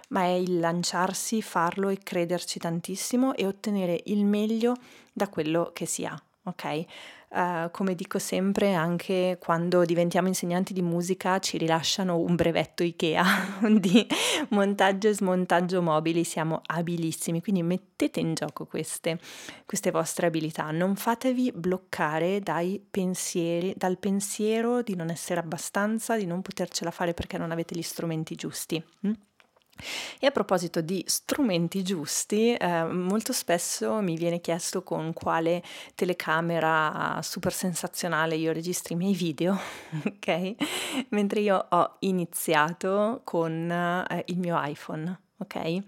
ma 0.09 0.23
è 0.23 0.33
il 0.33 0.59
lanciarsi, 0.59 1.41
farlo 1.41 1.89
e 1.89 1.99
crederci 1.99 2.59
tantissimo 2.59 3.35
e 3.35 3.47
ottenere 3.47 4.01
il 4.07 4.25
meglio 4.25 4.75
da 5.13 5.29
quello 5.29 5.71
che 5.73 5.87
si 5.87 6.05
ha. 6.05 6.21
Ok? 6.45 6.85
Uh, 7.33 7.71
come 7.71 7.95
dico 7.95 8.19
sempre, 8.19 8.75
anche 8.75 9.37
quando 9.39 9.85
diventiamo 9.85 10.27
insegnanti 10.27 10.73
di 10.73 10.83
musica 10.83 11.39
ci 11.39 11.59
rilasciano 11.59 12.19
un 12.19 12.35
brevetto 12.35 12.83
IKEA 12.83 13.25
di 13.79 14.05
montaggio 14.49 15.09
e 15.09 15.15
smontaggio 15.15 15.81
mobili, 15.81 16.25
siamo 16.25 16.61
abilissimi, 16.67 17.41
quindi 17.41 17.63
mettete 17.63 18.19
in 18.19 18.35
gioco 18.35 18.67
queste, 18.67 19.21
queste 19.65 19.93
vostre 19.93 20.27
abilità, 20.27 20.73
non 20.73 20.97
fatevi 20.97 21.53
bloccare 21.53 22.41
dai 22.41 22.85
pensieri, 22.91 23.75
dal 23.77 23.99
pensiero 23.99 24.83
di 24.83 24.97
non 24.97 25.11
essere 25.11 25.39
abbastanza, 25.39 26.17
di 26.17 26.27
non 26.27 26.43
potercela 26.43 26.91
fare 26.91 27.15
perché 27.15 27.39
non 27.39 27.53
avete 27.53 27.77
gli 27.77 27.83
strumenti 27.83 28.35
giusti. 28.35 28.83
Hm? 29.03 29.13
E 30.19 30.27
a 30.27 30.31
proposito 30.31 30.81
di 30.81 31.03
strumenti 31.07 31.83
giusti, 31.83 32.55
eh, 32.55 32.85
molto 32.85 33.33
spesso 33.33 34.01
mi 34.01 34.17
viene 34.17 34.41
chiesto 34.41 34.83
con 34.83 35.13
quale 35.13 35.63
telecamera 35.95 37.21
super 37.23 37.53
sensazionale 37.53 38.37
io 38.37 38.53
registri 38.53 38.95
i 38.95 38.97
miei 38.97 39.15
video, 39.15 39.59
ok? 40.07 40.55
Mentre 41.11 41.41
io 41.41 41.67
ho 41.69 41.97
iniziato 42.01 43.23
con 43.25 43.71
eh, 43.71 44.23
il 44.27 44.39
mio 44.39 44.59
iPhone, 44.63 45.19
ok? 45.39 45.83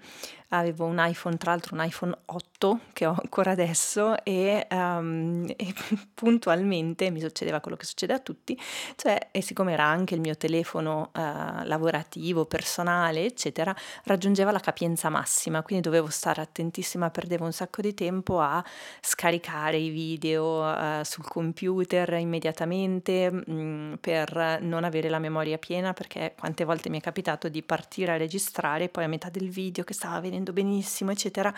Avevo 0.58 0.84
un 0.84 0.96
iPhone, 0.98 1.36
tra 1.36 1.52
l'altro 1.52 1.74
un 1.74 1.84
iPhone 1.84 2.16
8 2.26 2.80
che 2.92 3.06
ho 3.06 3.16
ancora 3.18 3.52
adesso 3.52 4.22
e, 4.24 4.66
um, 4.70 5.46
e, 5.56 5.74
puntualmente 6.14 7.10
mi 7.10 7.20
succedeva 7.20 7.60
quello 7.60 7.76
che 7.76 7.84
succede 7.84 8.12
a 8.12 8.18
tutti, 8.18 8.58
cioè 8.96 9.28
e 9.30 9.42
siccome 9.42 9.72
era 9.72 9.84
anche 9.84 10.14
il 10.14 10.20
mio 10.20 10.36
telefono 10.36 11.10
uh, 11.14 11.64
lavorativo, 11.64 12.44
personale, 12.44 13.24
eccetera, 13.24 13.74
raggiungeva 14.04 14.50
la 14.50 14.60
capienza 14.60 15.08
massima, 15.08 15.62
quindi 15.62 15.84
dovevo 15.84 16.08
stare 16.08 16.40
attentissima, 16.40 17.10
perdevo 17.10 17.44
un 17.44 17.52
sacco 17.52 17.80
di 17.80 17.94
tempo 17.94 18.40
a 18.40 18.62
scaricare 19.00 19.78
i 19.78 19.88
video 19.88 20.62
uh, 20.62 21.02
sul 21.02 21.24
computer 21.24 22.12
immediatamente 22.14 23.30
mh, 23.30 23.42
mm, 23.50 23.92
per 23.94 24.58
non 24.60 24.84
avere 24.84 25.08
la 25.08 25.18
memoria 25.18 25.58
piena 25.58 25.92
perché 25.92 26.34
quante 26.38 26.64
volte 26.64 26.88
mi 26.88 26.98
è 26.98 27.00
capitato 27.00 27.48
di 27.48 27.62
partire 27.62 28.12
a 28.12 28.16
registrare 28.16 28.84
e 28.84 28.88
poi 28.88 29.04
a 29.04 29.08
metà 29.08 29.28
del 29.30 29.48
video 29.48 29.84
che 29.84 29.94
stava 29.94 30.20
venendo 30.20 30.41
venendo 30.42 30.52
benissimo, 30.52 31.12
eccetera, 31.12 31.52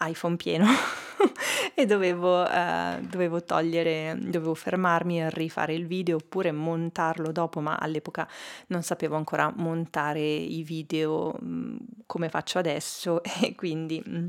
iPhone 0.00 0.36
pieno. 0.36 0.66
E 1.74 1.86
dovevo, 1.86 2.46
eh, 2.46 2.98
dovevo 3.02 3.42
togliere, 3.42 4.16
dovevo 4.18 4.54
fermarmi 4.54 5.20
e 5.20 5.30
rifare 5.30 5.72
il 5.74 5.86
video 5.86 6.16
oppure 6.16 6.52
montarlo 6.52 7.32
dopo, 7.32 7.60
ma 7.60 7.76
all'epoca 7.76 8.28
non 8.68 8.82
sapevo 8.82 9.16
ancora 9.16 9.50
montare 9.54 10.20
i 10.20 10.62
video 10.62 11.34
mm, 11.42 11.76
come 12.06 12.28
faccio 12.28 12.58
adesso. 12.58 13.22
E 13.40 13.54
quindi... 13.54 14.02
Mm, 14.06 14.26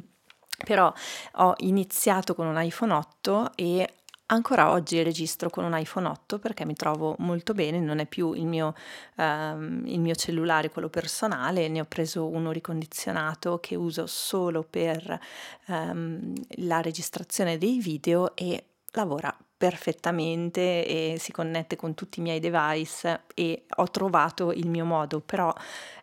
però 0.63 0.93
ho 1.35 1.53
iniziato 1.59 2.35
con 2.35 2.45
un 2.45 2.61
iPhone 2.61 2.93
8 2.93 3.51
e 3.55 3.93
Ancora 4.31 4.71
oggi 4.71 5.03
registro 5.03 5.49
con 5.49 5.65
un 5.65 5.77
iPhone 5.77 6.07
8 6.07 6.39
perché 6.39 6.65
mi 6.65 6.73
trovo 6.73 7.15
molto 7.19 7.53
bene, 7.53 7.81
non 7.81 7.99
è 7.99 8.05
più 8.05 8.31
il 8.31 8.45
mio, 8.45 8.73
um, 9.17 9.83
il 9.85 9.99
mio, 9.99 10.15
cellulare, 10.15 10.69
quello 10.69 10.87
personale, 10.87 11.67
ne 11.67 11.81
ho 11.81 11.85
preso 11.85 12.25
uno 12.27 12.51
ricondizionato 12.51 13.59
che 13.59 13.75
uso 13.75 14.07
solo 14.07 14.63
per 14.63 15.19
um, 15.67 16.33
la 16.59 16.79
registrazione 16.79 17.57
dei 17.57 17.79
video 17.79 18.33
e 18.37 18.63
lavora 18.93 19.37
perfettamente 19.57 20.85
e 20.85 21.17
si 21.19 21.33
connette 21.33 21.75
con 21.75 21.93
tutti 21.93 22.19
i 22.19 22.23
miei 22.23 22.39
device 22.39 23.23
e 23.35 23.65
ho 23.75 23.91
trovato 23.91 24.53
il 24.53 24.69
mio 24.69 24.85
modo, 24.85 25.19
però 25.19 25.53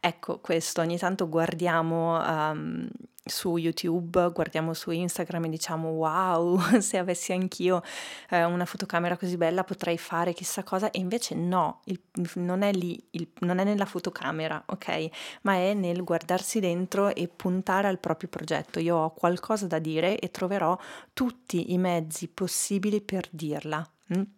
ecco 0.00 0.38
questo, 0.40 0.82
ogni 0.82 0.98
tanto 0.98 1.30
guardiamo 1.30 2.18
um, 2.18 2.88
su 3.28 3.56
YouTube, 3.56 4.30
guardiamo 4.32 4.74
su 4.74 4.90
Instagram 4.90 5.44
e 5.44 5.48
diciamo 5.50 5.88
wow, 5.88 6.58
se 6.80 6.98
avessi 6.98 7.32
anch'io 7.32 7.82
eh, 8.30 8.44
una 8.44 8.64
fotocamera 8.64 9.16
così 9.16 9.36
bella 9.36 9.64
potrei 9.64 9.98
fare 9.98 10.32
chissà 10.32 10.62
cosa 10.62 10.90
e 10.90 10.98
invece 10.98 11.34
no, 11.34 11.80
il, 11.84 12.00
non 12.34 12.62
è 12.62 12.72
lì, 12.72 13.02
il, 13.10 13.28
non 13.40 13.58
è 13.58 13.64
nella 13.64 13.84
fotocamera, 13.86 14.62
ok? 14.66 15.08
Ma 15.42 15.54
è 15.54 15.74
nel 15.74 16.04
guardarsi 16.04 16.60
dentro 16.60 17.14
e 17.14 17.28
puntare 17.28 17.88
al 17.88 17.98
proprio 17.98 18.28
progetto. 18.28 18.78
Io 18.80 18.96
ho 18.96 19.14
qualcosa 19.14 19.66
da 19.66 19.78
dire 19.78 20.18
e 20.18 20.30
troverò 20.30 20.78
tutti 21.12 21.72
i 21.72 21.78
mezzi 21.78 22.28
possibili 22.28 23.00
per 23.00 23.28
dirla. 23.30 23.86
Mm? 24.16 24.37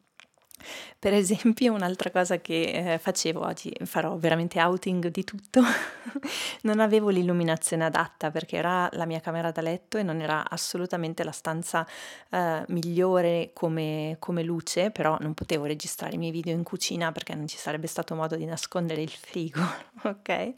Per 0.98 1.14
esempio, 1.14 1.72
un'altra 1.72 2.10
cosa 2.10 2.40
che 2.40 2.92
eh, 2.92 2.98
facevo 2.98 3.44
oggi, 3.44 3.72
farò 3.84 4.16
veramente 4.16 4.60
outing 4.60 5.08
di 5.08 5.24
tutto, 5.24 5.62
non 6.62 6.80
avevo 6.80 7.08
l'illuminazione 7.08 7.84
adatta 7.84 8.30
perché 8.30 8.56
era 8.56 8.88
la 8.92 9.06
mia 9.06 9.20
camera 9.20 9.50
da 9.50 9.62
letto 9.62 9.98
e 9.98 10.02
non 10.02 10.20
era 10.20 10.48
assolutamente 10.48 11.24
la 11.24 11.32
stanza 11.32 11.86
eh, 12.30 12.64
migliore 12.68 13.50
come, 13.54 14.16
come 14.18 14.42
luce, 14.42 14.90
però 14.90 15.16
non 15.20 15.34
potevo 15.34 15.64
registrare 15.64 16.14
i 16.14 16.18
miei 16.18 16.32
video 16.32 16.54
in 16.54 16.62
cucina 16.62 17.12
perché 17.12 17.34
non 17.34 17.46
ci 17.46 17.56
sarebbe 17.56 17.86
stato 17.86 18.14
modo 18.14 18.36
di 18.36 18.44
nascondere 18.44 19.00
il 19.02 19.10
frigo, 19.10 19.62
ok? 20.04 20.54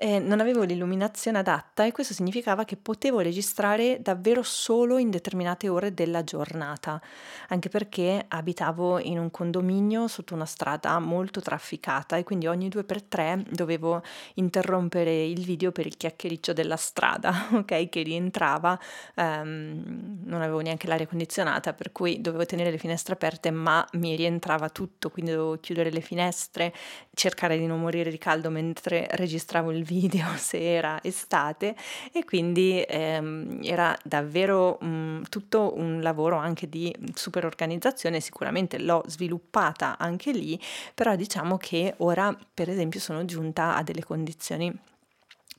Eh, 0.00 0.20
non 0.20 0.38
avevo 0.38 0.62
l'illuminazione 0.62 1.38
adatta 1.38 1.84
e 1.84 1.90
questo 1.90 2.14
significava 2.14 2.64
che 2.64 2.76
potevo 2.76 3.18
registrare 3.18 3.98
davvero 4.00 4.42
solo 4.44 4.96
in 4.96 5.10
determinate 5.10 5.68
ore 5.68 5.92
della 5.92 6.22
giornata, 6.22 7.00
anche 7.48 7.68
perché 7.68 8.24
abitavo 8.28 9.00
in 9.00 9.18
un 9.18 9.30
condominio 9.32 10.06
sotto 10.06 10.34
una 10.34 10.46
strada 10.46 10.96
molto 11.00 11.40
trafficata 11.40 12.16
e 12.16 12.22
quindi 12.22 12.46
ogni 12.46 12.68
due 12.68 12.84
per 12.84 13.02
tre 13.02 13.42
dovevo 13.50 14.02
interrompere 14.34 15.24
il 15.24 15.42
video 15.42 15.72
per 15.72 15.86
il 15.86 15.96
chiacchiericcio 15.96 16.52
della 16.52 16.76
strada, 16.76 17.48
ok? 17.58 17.88
Che 17.88 18.02
rientrava, 18.02 18.78
um, 19.16 20.20
non 20.24 20.42
avevo 20.42 20.60
neanche 20.60 20.86
l'aria 20.86 21.08
condizionata, 21.08 21.72
per 21.72 21.90
cui 21.90 22.20
dovevo 22.20 22.46
tenere 22.46 22.70
le 22.70 22.78
finestre 22.78 23.14
aperte, 23.14 23.50
ma 23.50 23.84
mi 23.94 24.14
rientrava 24.14 24.68
tutto, 24.68 25.10
quindi 25.10 25.32
dovevo 25.32 25.58
chiudere 25.58 25.90
le 25.90 26.00
finestre, 26.00 26.72
cercare 27.12 27.58
di 27.58 27.66
non 27.66 27.80
morire 27.80 28.10
di 28.10 28.18
caldo 28.18 28.48
mentre 28.48 29.08
registravo 29.10 29.72
il 29.72 29.86
video 29.88 30.26
se 30.36 30.58
era 30.60 31.02
estate 31.02 31.74
e 32.12 32.24
quindi 32.24 32.84
ehm, 32.86 33.60
era 33.62 33.96
davvero 34.04 34.78
mh, 34.80 35.22
tutto 35.30 35.72
un 35.76 36.00
lavoro 36.02 36.36
anche 36.36 36.68
di 36.68 36.94
super 37.14 37.46
organizzazione, 37.46 38.20
sicuramente 38.20 38.78
l'ho 38.78 39.02
sviluppata 39.06 39.96
anche 39.98 40.32
lì, 40.32 40.60
però 40.94 41.16
diciamo 41.16 41.56
che 41.56 41.94
ora 41.98 42.36
per 42.52 42.68
esempio 42.68 43.00
sono 43.00 43.24
giunta 43.24 43.74
a 43.76 43.82
delle 43.82 44.04
condizioni 44.04 44.72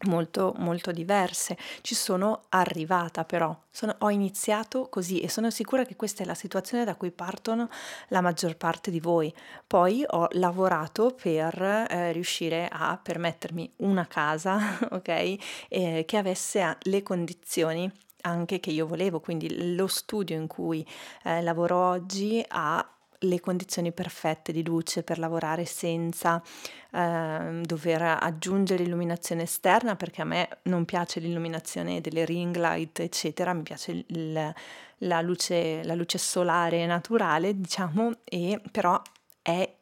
molto 0.08 0.54
molto 0.58 0.92
diverse. 0.92 1.58
Ci 1.82 1.96
sono 1.96 2.44
arrivata 2.50 3.26
però, 3.26 3.58
sono, 3.70 3.96
ho 4.00 4.10
iniziato 4.10 4.88
così 4.90 5.20
e 5.20 5.30
sono 5.30 5.50
sicura 5.50 5.84
che 5.84 5.96
questa 5.96 6.24
è 6.24 6.26
la 6.26 6.34
situazione 6.34 6.86
da 6.86 6.96
cui 6.96 7.12
partono 7.12 7.70
la 8.10 8.22
maggior 8.22 8.56
parte 8.56 8.92
di 8.92 9.00
voi. 9.00 9.34
Poi 9.66 10.04
ho 10.08 10.28
lavorato 10.32 11.16
per 11.20 11.62
eh, 11.62 12.12
riuscire 12.12 12.68
a 12.72 13.00
permettermi 13.02 13.74
una 13.78 14.08
casa, 14.08 14.78
ok, 14.92 15.36
eh, 15.70 16.04
che 16.06 16.18
avesse 16.18 16.78
le 16.82 17.04
condizioni 17.04 17.92
anche 18.22 18.60
che 18.60 18.72
io 18.72 18.86
volevo, 18.86 19.20
quindi 19.20 19.76
lo 19.76 19.88
studio 19.88 20.36
in 20.36 20.48
cui 20.48 20.86
eh, 21.24 21.42
lavoro 21.42 21.78
oggi 21.78 22.44
ha 22.50 22.86
le 23.20 23.40
condizioni 23.40 23.92
perfette 23.92 24.52
di 24.52 24.64
luce 24.64 25.04
per 25.04 25.20
lavorare 25.20 25.66
senza 25.66 26.42
eh, 26.92 27.62
dover 27.64 28.02
aggiungere 28.02 28.84
illuminazione 28.84 29.44
esterna 29.44 29.96
perché 29.96 30.22
a 30.22 30.26
me 30.26 30.50
non 30.64 30.86
piace 30.86 31.20
l'illuminazione 31.20 32.02
delle 32.02 32.26
ring 32.26 32.56
light 32.56 33.00
eccetera, 33.00 33.54
mi 33.54 33.64
piace 33.64 34.06
il, 34.08 34.54
la, 34.98 35.22
luce, 35.22 35.84
la 35.84 35.96
luce 35.96 36.18
solare 36.18 36.86
naturale 36.86 37.60
diciamo 37.60 38.20
e 38.24 38.62
però 38.72 39.02
è 39.42 39.74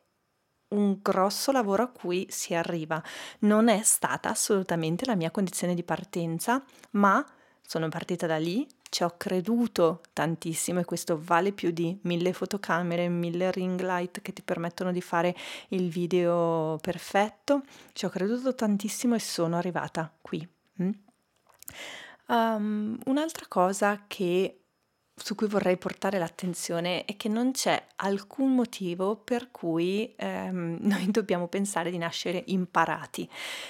un 0.70 0.98
grosso 1.02 1.52
lavoro 1.52 1.84
a 1.84 1.88
cui 1.88 2.26
si 2.30 2.54
arriva. 2.54 3.02
Non 3.40 3.70
è 3.70 3.82
stata 3.84 4.30
assolutamente 4.30 5.06
la 5.06 5.16
mia 5.16 5.32
condizione 5.32 5.74
di 5.74 5.84
partenza, 5.84 6.64
ma 6.92 7.26
sono 7.62 7.90
partita 7.90 8.28
da 8.28 8.38
lì, 8.38 8.68
ci 8.90 9.04
ho 9.04 9.14
creduto 9.18 10.02
tantissimo 10.14 10.80
e 10.80 10.86
questo 10.86 11.20
vale 11.22 11.52
più 11.52 11.72
di 11.72 11.98
mille 12.04 12.34
fotocamere, 12.34 13.10
mille 13.10 13.52
ring 13.52 13.80
light 13.82 14.22
che 14.22 14.34
ti 14.34 14.42
permettono 14.42 14.92
di 14.92 15.02
fare 15.02 15.36
il 15.70 15.90
video 15.90 16.78
perfetto. 16.82 17.64
Ci 17.94 18.06
ho 18.06 18.10
creduto 18.10 18.56
tantissimo 18.56 19.16
e 19.16 19.20
sono 19.20 19.58
arrivata 19.58 20.12
qui. 20.22 20.48
Mm? 20.82 20.90
Um, 22.28 22.98
un'altra 23.06 23.46
cosa 23.48 24.04
che 24.08 24.62
su 25.20 25.34
cui 25.34 25.48
vorrei 25.48 25.78
portare 25.78 26.20
l'attenzione 26.20 27.04
è 27.04 27.18
che 27.18 27.28
non 27.28 27.52
c'è 27.52 27.84
alcun 27.98 28.54
motivo 28.54 29.16
per 29.16 29.50
cui 29.50 30.14
ehm, 30.16 30.78
noi 30.86 31.10
dobbiamo 31.10 31.48
pensare 31.48 31.90
di 31.90 31.98
nascere 31.98 32.44
imparati. 32.48 33.28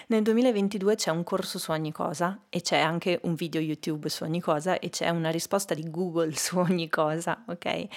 Nel 0.08 0.24
2022 0.24 0.96
c'è 0.96 1.10
un 1.10 1.24
corso 1.24 1.58
su 1.58 1.72
ogni 1.72 1.94
cosa 1.94 2.38
e 2.50 2.62
c'è 2.62 2.80
anche 2.80 3.20
un 3.24 3.36
video 3.36 3.62
YouTube 3.62 4.10
su 4.10 4.24
ogni 4.24 4.42
cosa 4.42 4.78
e 4.80 4.90
c'è 4.90 5.10
una 5.10 5.30
risposta 5.30 5.74
di 5.74 5.90
Google 5.90 6.36
su 6.36 6.58
ogni 6.58 6.90
cosa, 6.90 7.44
ok? 7.48 7.88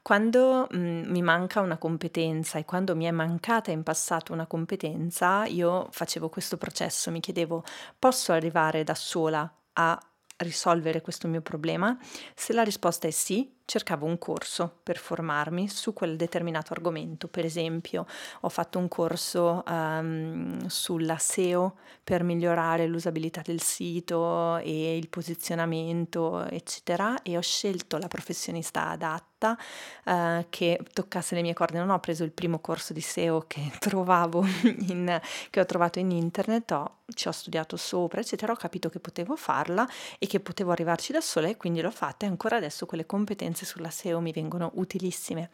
Quando 0.00 0.68
mh, 0.70 0.76
mm, 0.78 1.10
mi 1.10 1.22
manca 1.22 1.60
una 1.60 1.78
competenza 1.78 2.58
e 2.58 2.64
quando 2.64 2.94
mi 2.94 3.04
è 3.04 3.10
mancata 3.10 3.72
in 3.72 3.82
passato 3.82 4.32
una 4.32 4.46
competenza, 4.46 5.44
io 5.46 5.88
facevo 5.90 6.28
questo 6.28 6.56
processo, 6.56 7.10
mi 7.10 7.20
chiedevo, 7.20 7.64
posso 7.98 8.32
arrivare 8.32 8.84
da 8.84 8.94
sola 8.94 9.52
a 9.74 10.00
risolvere 10.42 11.00
questo 11.00 11.28
mio 11.28 11.40
problema? 11.40 11.98
Se 12.34 12.52
la 12.52 12.62
risposta 12.62 13.08
è 13.08 13.10
sì, 13.10 13.50
cercavo 13.64 14.06
un 14.06 14.18
corso 14.18 14.80
per 14.82 14.98
formarmi 14.98 15.68
su 15.68 15.92
quel 15.92 16.16
determinato 16.16 16.72
argomento. 16.72 17.28
Per 17.28 17.44
esempio, 17.44 18.06
ho 18.40 18.48
fatto 18.48 18.78
un 18.78 18.88
corso 18.88 19.62
um, 19.66 20.66
sulla 20.66 21.18
SEO 21.18 21.76
per 22.04 22.22
migliorare 22.22 22.86
l'usabilità 22.86 23.42
del 23.44 23.60
sito 23.60 24.56
e 24.58 24.96
il 24.96 25.08
posizionamento, 25.08 26.44
eccetera, 26.46 27.22
e 27.22 27.36
ho 27.36 27.40
scelto 27.40 27.96
la 27.98 28.08
professionista 28.08 28.88
adatta 28.88 29.56
uh, 30.04 30.46
che 30.48 30.80
toccasse 30.92 31.34
le 31.34 31.42
mie 31.42 31.54
corde. 31.54 31.78
Non 31.78 31.90
ho 31.90 32.00
preso 32.00 32.24
il 32.24 32.32
primo 32.32 32.58
corso 32.58 32.92
di 32.92 33.00
SEO 33.00 33.44
che 33.46 33.72
trovavo 33.78 34.44
in, 34.62 35.20
che 35.50 35.60
ho 35.60 35.66
trovato 35.66 35.98
in 35.98 36.10
internet, 36.10 36.70
ho, 36.72 36.98
ci 37.14 37.28
ho 37.28 37.32
studiato 37.32 37.76
sopra, 37.76 38.20
eccetera, 38.20 38.52
ho 38.52 38.56
capito 38.56 38.88
che 38.88 38.98
potevo 38.98 39.36
farla 39.36 39.88
e 40.18 40.26
che 40.26 40.40
potevo 40.40 40.72
arrivarci 40.72 41.12
da 41.12 41.20
sola 41.20 41.48
e 41.48 41.56
quindi 41.56 41.80
l'ho 41.80 41.90
fatta 41.90 42.26
e 42.26 42.28
ancora 42.28 42.56
adesso 42.56 42.86
quelle 42.86 43.06
competenze 43.06 43.61
competenze 43.62 43.64
sulla 43.64 43.90
SEO 43.90 44.20
mi 44.20 44.32
vengono 44.32 44.72
utilissime. 44.74 45.50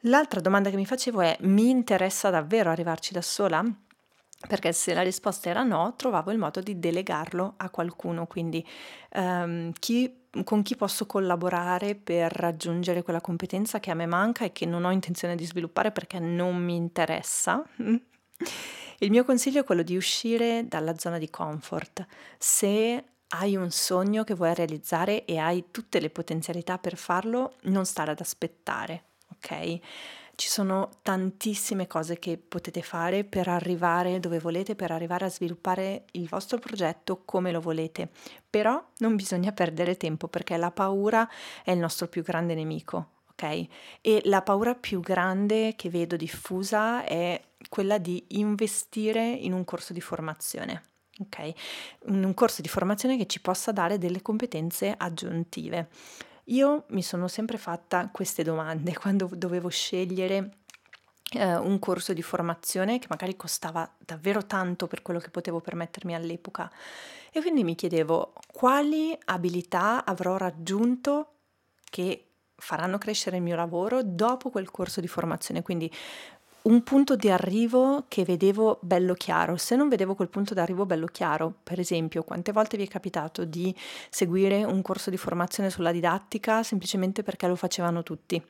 L'altra 0.00 0.40
domanda 0.40 0.70
che 0.70 0.76
mi 0.76 0.84
facevo 0.84 1.20
è 1.20 1.36
mi 1.42 1.70
interessa 1.70 2.30
davvero 2.30 2.70
arrivarci 2.70 3.12
da 3.12 3.22
sola? 3.22 3.64
Perché 4.46 4.72
se 4.72 4.92
la 4.92 5.02
risposta 5.02 5.48
era 5.48 5.62
no, 5.62 5.94
trovavo 5.96 6.30
il 6.30 6.36
modo 6.38 6.60
di 6.60 6.78
delegarlo 6.78 7.54
a 7.56 7.70
qualcuno, 7.70 8.26
quindi 8.26 8.66
um, 9.14 9.72
chi, 9.78 10.26
con 10.44 10.62
chi 10.62 10.76
posso 10.76 11.06
collaborare 11.06 11.94
per 11.94 12.30
raggiungere 12.30 13.02
quella 13.02 13.22
competenza 13.22 13.80
che 13.80 13.90
a 13.90 13.94
me 13.94 14.04
manca 14.04 14.44
e 14.44 14.52
che 14.52 14.66
non 14.66 14.84
ho 14.84 14.90
intenzione 14.90 15.34
di 15.34 15.46
sviluppare 15.46 15.92
perché 15.92 16.18
non 16.18 16.56
mi 16.56 16.76
interessa. 16.76 17.64
Il 18.98 19.10
mio 19.10 19.24
consiglio 19.24 19.60
è 19.60 19.64
quello 19.64 19.82
di 19.82 19.96
uscire 19.96 20.66
dalla 20.68 20.98
zona 20.98 21.16
di 21.18 21.30
comfort. 21.30 22.06
Se 22.38 23.02
hai 23.28 23.56
un 23.56 23.70
sogno 23.70 24.24
che 24.24 24.34
vuoi 24.34 24.54
realizzare 24.54 25.24
e 25.24 25.38
hai 25.38 25.66
tutte 25.70 26.00
le 26.00 26.10
potenzialità 26.10 26.78
per 26.78 26.96
farlo, 26.96 27.54
non 27.62 27.84
stare 27.84 28.10
ad 28.12 28.20
aspettare, 28.20 29.04
ok? 29.32 29.78
Ci 30.36 30.48
sono 30.48 30.90
tantissime 31.02 31.86
cose 31.86 32.18
che 32.18 32.36
potete 32.36 32.82
fare 32.82 33.22
per 33.22 33.46
arrivare 33.46 34.18
dove 34.18 34.40
volete, 34.40 34.74
per 34.74 34.90
arrivare 34.90 35.26
a 35.26 35.30
sviluppare 35.30 36.06
il 36.12 36.28
vostro 36.28 36.58
progetto 36.58 37.22
come 37.24 37.52
lo 37.52 37.60
volete, 37.60 38.10
però 38.50 38.84
non 38.98 39.14
bisogna 39.14 39.52
perdere 39.52 39.96
tempo 39.96 40.26
perché 40.26 40.56
la 40.56 40.72
paura 40.72 41.28
è 41.62 41.70
il 41.70 41.78
nostro 41.78 42.08
più 42.08 42.22
grande 42.22 42.54
nemico, 42.54 43.10
ok? 43.30 43.66
E 44.00 44.22
la 44.24 44.42
paura 44.42 44.74
più 44.74 45.00
grande 45.00 45.74
che 45.76 45.88
vedo 45.88 46.16
diffusa 46.16 47.04
è 47.04 47.40
quella 47.68 47.98
di 47.98 48.24
investire 48.30 49.24
in 49.24 49.52
un 49.52 49.64
corso 49.64 49.92
di 49.92 50.00
formazione 50.00 50.93
ok? 51.20 51.52
Un 52.06 52.32
corso 52.34 52.62
di 52.62 52.68
formazione 52.68 53.16
che 53.16 53.26
ci 53.26 53.40
possa 53.40 53.72
dare 53.72 53.98
delle 53.98 54.22
competenze 54.22 54.94
aggiuntive. 54.96 55.88
Io 56.48 56.84
mi 56.88 57.02
sono 57.02 57.28
sempre 57.28 57.56
fatta 57.56 58.08
queste 58.12 58.42
domande 58.42 58.94
quando 58.98 59.30
dovevo 59.32 59.68
scegliere 59.68 60.58
eh, 61.32 61.56
un 61.56 61.78
corso 61.78 62.12
di 62.12 62.22
formazione 62.22 62.98
che 62.98 63.06
magari 63.08 63.36
costava 63.36 63.90
davvero 63.98 64.44
tanto 64.46 64.86
per 64.86 65.02
quello 65.02 65.20
che 65.20 65.30
potevo 65.30 65.60
permettermi 65.60 66.14
all'epoca 66.14 66.70
e 67.32 67.40
quindi 67.40 67.64
mi 67.64 67.74
chiedevo 67.74 68.32
quali 68.52 69.16
abilità 69.24 70.04
avrò 70.04 70.36
raggiunto 70.36 71.30
che 71.90 72.28
faranno 72.56 72.98
crescere 72.98 73.36
il 73.36 73.42
mio 73.42 73.56
lavoro 73.56 74.02
dopo 74.02 74.50
quel 74.50 74.70
corso 74.70 75.00
di 75.00 75.08
formazione, 75.08 75.62
quindi 75.62 75.90
un 76.64 76.82
punto 76.82 77.14
di 77.14 77.30
arrivo 77.30 78.04
che 78.08 78.24
vedevo 78.24 78.78
bello 78.80 79.12
chiaro. 79.12 79.56
Se 79.56 79.76
non 79.76 79.88
vedevo 79.88 80.14
quel 80.14 80.28
punto 80.28 80.54
di 80.54 80.60
arrivo 80.60 80.86
bello 80.86 81.06
chiaro, 81.06 81.52
per 81.62 81.78
esempio, 81.78 82.22
quante 82.22 82.52
volte 82.52 82.78
vi 82.78 82.84
è 82.84 82.88
capitato 82.88 83.44
di 83.44 83.74
seguire 84.08 84.64
un 84.64 84.80
corso 84.80 85.10
di 85.10 85.18
formazione 85.18 85.68
sulla 85.68 85.92
didattica 85.92 86.62
semplicemente 86.62 87.22
perché 87.22 87.46
lo 87.46 87.54
facevano 87.54 88.02
tutti 88.02 88.42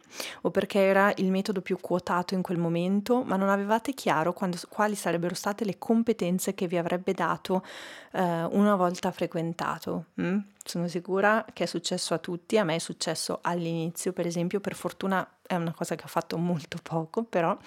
o 0.43 0.51
perché 0.51 0.79
era 0.79 1.13
il 1.17 1.31
metodo 1.31 1.61
più 1.61 1.79
quotato 1.81 2.35
in 2.35 2.43
quel 2.43 2.59
momento, 2.59 3.25
ma 3.25 3.35
non 3.35 3.49
avevate 3.49 3.95
chiaro 3.95 4.33
quando, 4.33 4.59
quali 4.69 4.95
sarebbero 4.95 5.35
state 5.35 5.65
le 5.65 5.77
competenze 5.79 6.55
che 6.55 6.69
vi 6.69 6.77
avrebbe 6.77 7.15
dato 7.15 7.65
eh, 8.13 8.45
una 8.45 8.77
volta 8.77 9.11
frequentato. 9.11 10.07
Mm? 10.21 10.39
Sono 10.65 10.87
sicura 10.87 11.45
che 11.53 11.65
è 11.65 11.67
successo 11.67 12.15
a 12.15 12.19
tutti, 12.19 12.59
a 12.59 12.65
me 12.65 12.77
è 12.77 12.79
successo 12.79 13.41
all'inizio, 13.43 14.13
per 14.13 14.27
esempio, 14.27 14.61
per 14.61 14.77
fortuna 14.77 15.29
è 15.43 15.57
una 15.57 15.75
cosa 15.75 15.97
che 15.97 16.05
ho 16.05 16.09
fatto 16.09 16.39
molto 16.39 16.79
poco, 16.81 17.25
però 17.25 17.59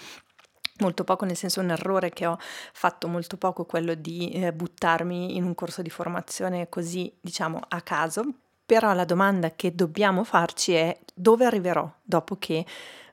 molto 0.79 1.03
poco, 1.03 1.25
nel 1.25 1.35
senso 1.35 1.59
un 1.59 1.69
errore 1.69 2.09
che 2.09 2.25
ho 2.25 2.37
fatto 2.39 3.07
molto 3.07 3.37
poco, 3.37 3.65
quello 3.65 3.93
di 3.93 4.31
eh, 4.31 4.53
buttarmi 4.53 5.35
in 5.35 5.43
un 5.43 5.55
corso 5.55 5.81
di 5.81 5.89
formazione 5.89 6.69
così, 6.69 7.11
diciamo, 7.19 7.59
a 7.67 7.81
caso. 7.81 8.23
Però 8.65 8.93
la 8.93 9.05
domanda 9.05 9.51
che 9.51 9.73
dobbiamo 9.73 10.23
farci 10.25 10.73
è 10.73 10.97
dove 11.13 11.45
arriverò 11.45 11.89
dopo 12.03 12.35
che 12.37 12.65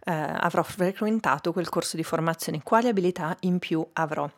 eh, 0.04 0.12
avrò 0.12 0.62
frequentato 0.62 1.52
quel 1.52 1.68
corso 1.68 1.96
di 1.96 2.04
formazione, 2.04 2.62
quali 2.62 2.88
abilità 2.88 3.36
in 3.40 3.58
più 3.58 3.86
avrò? 3.94 4.28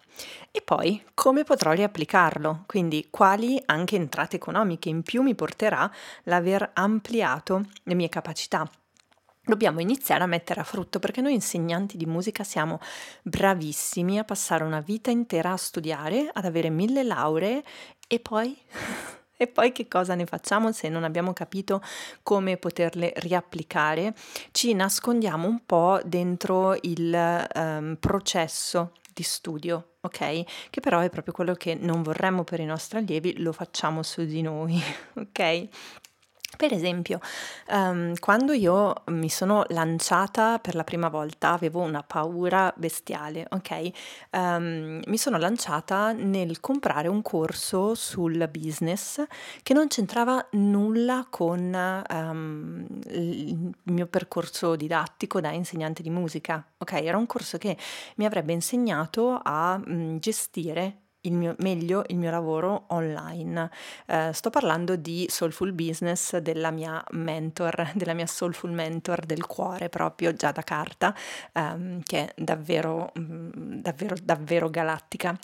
E 0.51 0.63
poi 0.63 1.03
come 1.15 1.43
potrò 1.43 1.73
riapplicarlo, 1.73 2.65
quindi 2.67 3.09
quali 3.11 3.61
anche 3.67 3.97
entrate 3.97 4.37
economiche 4.37 4.89
in 4.89 5.03
più 5.03 5.23
mi 5.23 5.35
porterà 5.35 5.91
l'aver 6.25 6.71
ampliato 6.75 7.65
le 7.83 7.95
mie 7.95 8.09
capacità 8.09 8.69
dobbiamo 9.47 9.81
iniziare 9.81 10.25
a 10.25 10.27
mettere 10.27 10.61
a 10.61 10.65
frutto 10.65 10.99
perché 10.99 11.21
noi 11.21 11.35
insegnanti 11.35 11.97
di 11.97 12.05
musica 12.05 12.45
siamo 12.45 12.81
bravissimi 13.23 14.19
a 14.19 14.25
passare 14.25 14.65
una 14.65 14.81
vita 14.81 15.11
intera 15.11 15.53
a 15.53 15.57
studiare, 15.57 16.29
ad 16.33 16.45
avere 16.45 16.69
mille 16.69 17.03
lauree 17.03 17.63
e 18.07 18.21
poi... 18.21 18.57
e 19.39 19.47
poi 19.47 19.71
che 19.71 19.87
cosa 19.87 20.15
ne 20.15 20.25
facciamo 20.25 20.73
se 20.73 20.89
non 20.89 21.05
abbiamo 21.05 21.35
capito 21.35 21.83
come 22.23 22.57
poterle 22.57 23.13
riapplicare? 23.17 24.15
Ci 24.51 24.73
nascondiamo 24.73 25.47
un 25.47 25.61
po' 25.67 26.01
dentro 26.05 26.75
il 26.81 27.47
um, 27.55 27.97
processo 28.01 28.93
di 29.13 29.23
studio, 29.23 29.97
ok? 30.01 30.69
Che 30.71 30.81
però 30.81 31.01
è 31.01 31.11
proprio 31.11 31.35
quello 31.35 31.55
che 31.55 31.75
non 31.75 32.03
vorremmo 32.03 32.45
per 32.45 32.61
i 32.61 32.65
nostri 32.65 32.99
allievi, 32.99 33.41
lo 33.41 33.53
facciamo 33.53 34.03
su 34.03 34.25
di 34.25 34.43
noi, 34.43 34.81
ok? 35.17 35.69
Per 36.57 36.73
esempio, 36.73 37.21
um, 37.71 38.15
quando 38.19 38.53
io 38.53 39.03
mi 39.07 39.29
sono 39.29 39.65
lanciata 39.69 40.59
per 40.59 40.75
la 40.75 40.85
prima 40.85 41.09
volta 41.09 41.51
avevo 41.51 41.81
una 41.81 42.03
paura 42.03 42.73
bestiale, 42.77 43.47
ok? 43.51 43.91
Um, 44.31 45.03
mi 45.05 45.19
sono 45.19 45.37
lanciata 45.39 46.13
nel 46.13 46.61
comprare 46.61 47.09
un 47.09 47.21
corso 47.21 47.95
sul 47.95 48.49
business 48.51 49.23
che 49.63 49.75
non 49.75 49.89
c'entrava 49.89 50.47
nulla 50.53 51.27
con 51.29 52.05
um, 52.11 52.87
il 53.11 53.71
mio 53.83 54.07
percorso 54.07 54.77
didattico 54.77 55.41
da 55.41 55.51
insegnante 55.51 56.03
di 56.03 56.11
musica, 56.11 56.65
ok? 56.79 56.93
Era 56.93 57.19
un 57.19 57.27
corso 57.27 57.59
che 57.59 57.77
mi 58.17 58.25
avrebbe 58.25 58.53
insegnato 58.55 59.39
a 59.43 59.79
um, 59.85 60.19
gestire 60.21 61.01
il 61.27 61.33
mio, 61.35 61.55
meglio 61.59 62.05
il 62.09 62.17
mio 62.17 62.31
lavoro 62.31 62.85
online. 62.89 63.71
Eh, 64.07 64.31
sto 64.33 64.51
parlando 64.51 64.97
di 64.97 65.27
Soulful 65.29 65.73
Business 65.73 66.37
della 66.39 66.71
mia 66.71 67.03
mentor, 67.11 67.93
della 67.95 68.15
mia 68.15 68.27
Soulful 68.27 68.71
Mentor 68.73 69.25
del 69.25 69.47
cuore 69.47 69.89
proprio 69.89 70.33
già 70.33 70.53
da 70.53 70.63
carta, 70.63 71.15
ehm, 71.53 72.03
che 72.03 72.27
è 72.27 72.33
davvero, 72.37 73.13
mm, 73.19 73.81
davvero, 73.81 74.15
davvero 74.23 74.71
galattica 74.71 75.39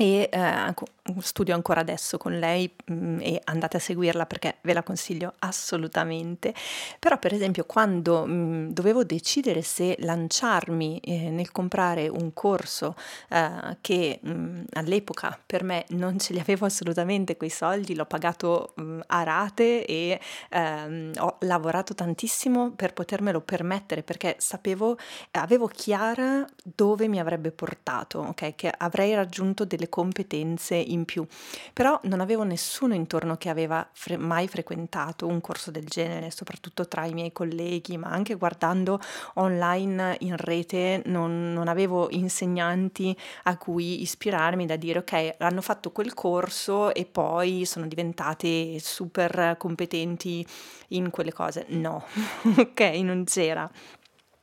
e 0.00 0.28
eh, 0.30 0.74
studio 1.18 1.54
ancora 1.54 1.80
adesso 1.80 2.18
con 2.18 2.38
lei 2.38 2.72
mh, 2.86 2.94
mm, 2.94 3.18
e 3.20 3.40
andate 3.44 3.78
a 3.78 3.80
seguirla 3.80 4.26
perché 4.26 4.58
ve 4.60 4.72
la 4.72 4.84
consiglio 4.84 5.34
assolutamente. 5.40 6.54
Però 7.00 7.18
per 7.18 7.34
esempio 7.34 7.64
quando 7.64 8.24
mh, 8.24 8.32
mm, 8.32 8.68
dovevo 8.68 9.02
decidere 9.02 9.62
se 9.62 9.96
lanciarmi 9.98 11.00
eh, 11.00 11.30
nel 11.30 11.50
comprare 11.50 12.06
un 12.06 12.32
corso 12.32 12.94
eh, 13.30 13.76
che 13.80 14.20
mh, 14.22 14.30
mm, 14.30 14.64
all'epoca 14.74 15.36
per 15.44 15.64
me 15.64 15.84
non 15.90 16.18
ce 16.20 16.32
li 16.32 16.38
avevo 16.38 16.66
assolutamente 16.66 17.36
quei 17.36 17.50
soldi, 17.50 17.96
l'ho 17.96 18.06
pagato 18.06 18.74
a 19.06 19.22
rate 19.24 19.84
e 19.84 20.20
ehm, 20.50 21.12
ho 21.18 21.36
lavorato 21.40 21.94
tantissimo 21.94 22.70
per 22.70 22.92
potermelo 22.92 23.40
permettere 23.40 24.02
perché 24.02 24.36
sapevo, 24.38 24.96
avevo 25.32 25.66
chiara 25.66 26.46
dove 26.62 27.08
mi 27.08 27.18
avrebbe 27.18 27.50
portato, 27.50 28.20
ok? 28.20 28.54
Che 28.54 28.72
avrei 28.76 29.14
raggiunto 29.14 29.64
delle 29.64 29.87
competenze 29.88 30.74
in 30.74 31.04
più, 31.04 31.26
però 31.72 31.98
non 32.04 32.20
avevo 32.20 32.42
nessuno 32.42 32.94
intorno 32.94 33.36
che 33.36 33.48
aveva 33.48 33.86
fre- 33.92 34.16
mai 34.16 34.48
frequentato 34.48 35.26
un 35.26 35.40
corso 35.40 35.70
del 35.70 35.86
genere, 35.86 36.30
soprattutto 36.30 36.86
tra 36.88 37.04
i 37.04 37.12
miei 37.12 37.32
colleghi, 37.32 37.96
ma 37.96 38.08
anche 38.08 38.34
guardando 38.34 39.00
online 39.34 40.16
in 40.20 40.36
rete 40.36 41.02
non, 41.06 41.52
non 41.52 41.68
avevo 41.68 42.08
insegnanti 42.10 43.16
a 43.44 43.56
cui 43.56 44.02
ispirarmi 44.02 44.66
da 44.66 44.76
dire 44.76 45.00
ok, 45.00 45.36
hanno 45.38 45.60
fatto 45.60 45.90
quel 45.90 46.14
corso 46.14 46.94
e 46.94 47.04
poi 47.04 47.64
sono 47.64 47.86
diventate 47.86 48.78
super 48.78 49.56
competenti 49.58 50.46
in 50.88 51.10
quelle 51.10 51.32
cose. 51.32 51.66
No, 51.68 52.04
ok, 52.56 52.80
non 53.02 53.24
c'era. 53.24 53.70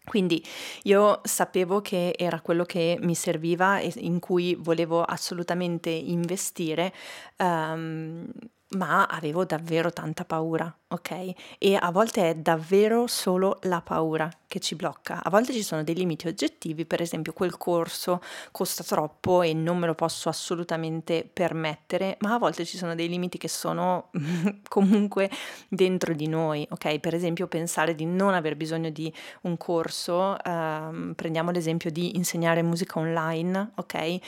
Quindi 0.05 0.41
io 0.83 1.19
sapevo 1.23 1.81
che 1.81 2.13
era 2.17 2.39
quello 2.39 2.63
che 2.63 2.97
mi 3.01 3.15
serviva 3.15 3.79
e 3.79 3.91
in 3.97 4.19
cui 4.19 4.55
volevo 4.55 5.03
assolutamente 5.03 5.89
investire, 5.89 6.93
um, 7.37 8.25
ma 8.69 9.05
avevo 9.05 9.45
davvero 9.45 9.91
tanta 9.91 10.25
paura, 10.25 10.73
ok? 10.87 11.33
E 11.57 11.75
a 11.75 11.91
volte 11.91 12.29
è 12.29 12.35
davvero 12.35 13.07
solo 13.07 13.59
la 13.63 13.81
paura 13.81 14.29
che 14.55 14.61
ci 14.61 14.75
blocca. 14.75 15.21
A 15.21 15.29
volte 15.29 15.51
ci 15.51 15.61
sono 15.61 15.83
dei 15.83 15.95
limiti 15.95 16.27
oggettivi, 16.27 16.85
per 16.85 17.01
esempio 17.01 17.33
quel 17.33 17.57
corso 17.57 18.21
costa 18.51 18.83
troppo 18.83 19.41
e 19.41 19.53
non 19.53 19.77
me 19.77 19.85
lo 19.85 19.95
posso 19.95 20.29
assolutamente 20.29 21.29
permettere, 21.31 22.15
ma 22.21 22.35
a 22.35 22.37
volte 22.37 22.63
ci 22.63 22.77
sono 22.77 22.95
dei 22.95 23.09
limiti 23.09 23.37
che 23.37 23.49
sono 23.49 24.11
comunque 24.69 25.29
dentro 25.67 26.13
di 26.13 26.27
noi, 26.27 26.65
ok? 26.69 26.99
Per 26.99 27.13
esempio 27.13 27.47
pensare 27.47 27.95
di 27.95 28.05
non 28.05 28.33
aver 28.33 28.55
bisogno 28.55 28.89
di 28.91 29.13
un 29.41 29.57
corso, 29.57 30.41
ehm, 30.41 31.13
prendiamo 31.15 31.51
l'esempio 31.51 31.91
di 31.91 32.15
insegnare 32.15 32.63
musica 32.63 32.99
online, 32.99 33.71
ok? 33.75 33.93
Eh, 33.95 34.19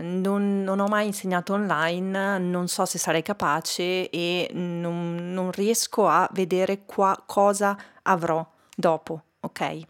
non, 0.00 0.64
non 0.64 0.80
ho 0.80 0.88
mai 0.88 1.06
insegnato 1.06 1.52
online, 1.52 2.38
non 2.38 2.66
so 2.66 2.84
se 2.84 2.98
sarei 2.98 3.22
capace 3.22 4.10
e 4.10 4.50
non, 4.54 5.32
non 5.32 5.52
riesco 5.52 6.08
a 6.08 6.28
vedere 6.32 6.84
qua 6.84 7.22
cosa 7.24 7.78
avrò 8.02 8.44
dopo 8.74 9.22
ok? 9.42 9.80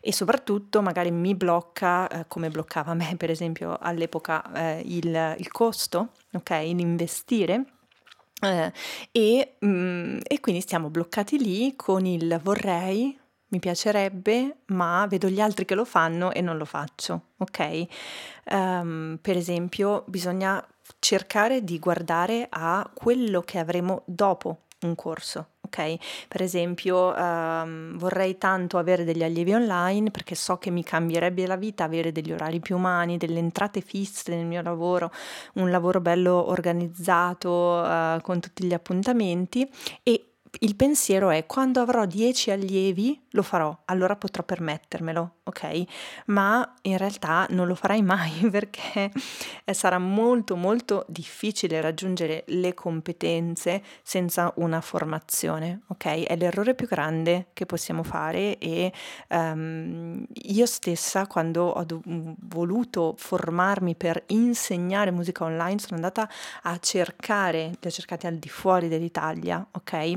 E 0.00 0.12
soprattutto 0.12 0.82
magari 0.82 1.10
mi 1.10 1.34
blocca, 1.34 2.08
eh, 2.08 2.24
come 2.28 2.50
bloccava 2.50 2.94
me 2.94 3.14
per 3.16 3.30
esempio 3.30 3.76
all'epoca, 3.80 4.52
eh, 4.52 4.82
il, 4.84 5.36
il, 5.38 5.48
costo, 5.50 6.12
ok? 6.32 6.50
L'investire. 6.50 7.64
Eh, 8.42 8.72
e, 9.12 9.56
mh, 9.58 9.66
mm, 9.66 10.18
e 10.22 10.40
quindi 10.40 10.60
stiamo 10.60 10.90
bloccati 10.90 11.38
lì 11.38 11.74
con 11.76 12.04
il 12.04 12.38
vorrei, 12.42 13.18
mi 13.48 13.58
piacerebbe, 13.60 14.58
ma 14.66 15.06
vedo 15.08 15.28
gli 15.28 15.40
altri 15.40 15.64
che 15.64 15.74
lo 15.74 15.84
fanno 15.84 16.32
e 16.32 16.40
non 16.40 16.56
lo 16.56 16.64
faccio, 16.64 17.28
ok? 17.38 17.86
Um, 18.50 19.18
per 19.22 19.36
esempio, 19.36 20.04
bisogna 20.08 20.64
cercare 20.98 21.62
di 21.64 21.78
guardare 21.78 22.46
a 22.50 22.88
quello 22.92 23.40
che 23.42 23.58
avremo 23.58 24.02
dopo 24.06 24.65
un 24.80 24.94
corso, 24.94 25.52
ok? 25.62 25.96
Per 26.28 26.42
esempio, 26.42 27.14
um, 27.14 27.96
vorrei 27.96 28.36
tanto 28.38 28.78
avere 28.78 29.04
degli 29.04 29.22
allievi 29.22 29.54
online 29.54 30.10
perché 30.10 30.34
so 30.34 30.58
che 30.58 30.70
mi 30.70 30.84
cambierebbe 30.84 31.46
la 31.46 31.56
vita 31.56 31.84
avere 31.84 32.12
degli 32.12 32.32
orari 32.32 32.60
più 32.60 32.76
umani, 32.76 33.16
delle 33.16 33.38
entrate 33.38 33.80
fisse 33.80 34.34
nel 34.34 34.44
mio 34.44 34.62
lavoro, 34.62 35.10
un 35.54 35.70
lavoro 35.70 36.00
bello 36.00 36.50
organizzato 36.50 37.50
uh, 37.50 38.20
con 38.20 38.40
tutti 38.40 38.64
gli 38.64 38.74
appuntamenti 38.74 39.68
e 40.02 40.32
il 40.60 40.76
pensiero 40.76 41.30
è 41.30 41.46
quando 41.46 41.80
avrò 41.80 42.06
10 42.06 42.50
allievi 42.50 43.26
lo 43.30 43.42
farò, 43.42 43.76
allora 43.86 44.16
potrò 44.16 44.42
permettermelo, 44.42 45.35
ok? 45.46 45.84
Ma 46.26 46.74
in 46.82 46.98
realtà 46.98 47.46
non 47.50 47.66
lo 47.66 47.74
farai 47.74 48.02
mai 48.02 48.32
perché 48.50 49.10
sarà 49.72 49.98
molto 49.98 50.56
molto 50.56 51.04
difficile 51.08 51.80
raggiungere 51.80 52.44
le 52.48 52.74
competenze 52.74 53.82
senza 54.02 54.52
una 54.56 54.80
formazione, 54.80 55.82
ok? 55.88 56.24
È 56.24 56.36
l'errore 56.36 56.74
più 56.74 56.86
grande 56.86 57.46
che 57.52 57.66
possiamo 57.66 58.02
fare 58.02 58.58
e 58.58 58.92
um, 59.28 60.24
io 60.32 60.66
stessa 60.66 61.26
quando 61.26 61.64
ho 61.64 61.84
do- 61.84 62.02
voluto 62.04 63.14
formarmi 63.16 63.94
per 63.94 64.22
insegnare 64.28 65.10
musica 65.10 65.44
online 65.44 65.78
sono 65.78 65.96
andata 65.96 66.28
a 66.62 66.78
cercare, 66.78 67.70
li 67.80 67.88
ho 67.88 67.90
cercati 67.90 68.26
al 68.26 68.36
di 68.36 68.48
fuori 68.48 68.88
dell'Italia, 68.88 69.64
ok? 69.70 70.14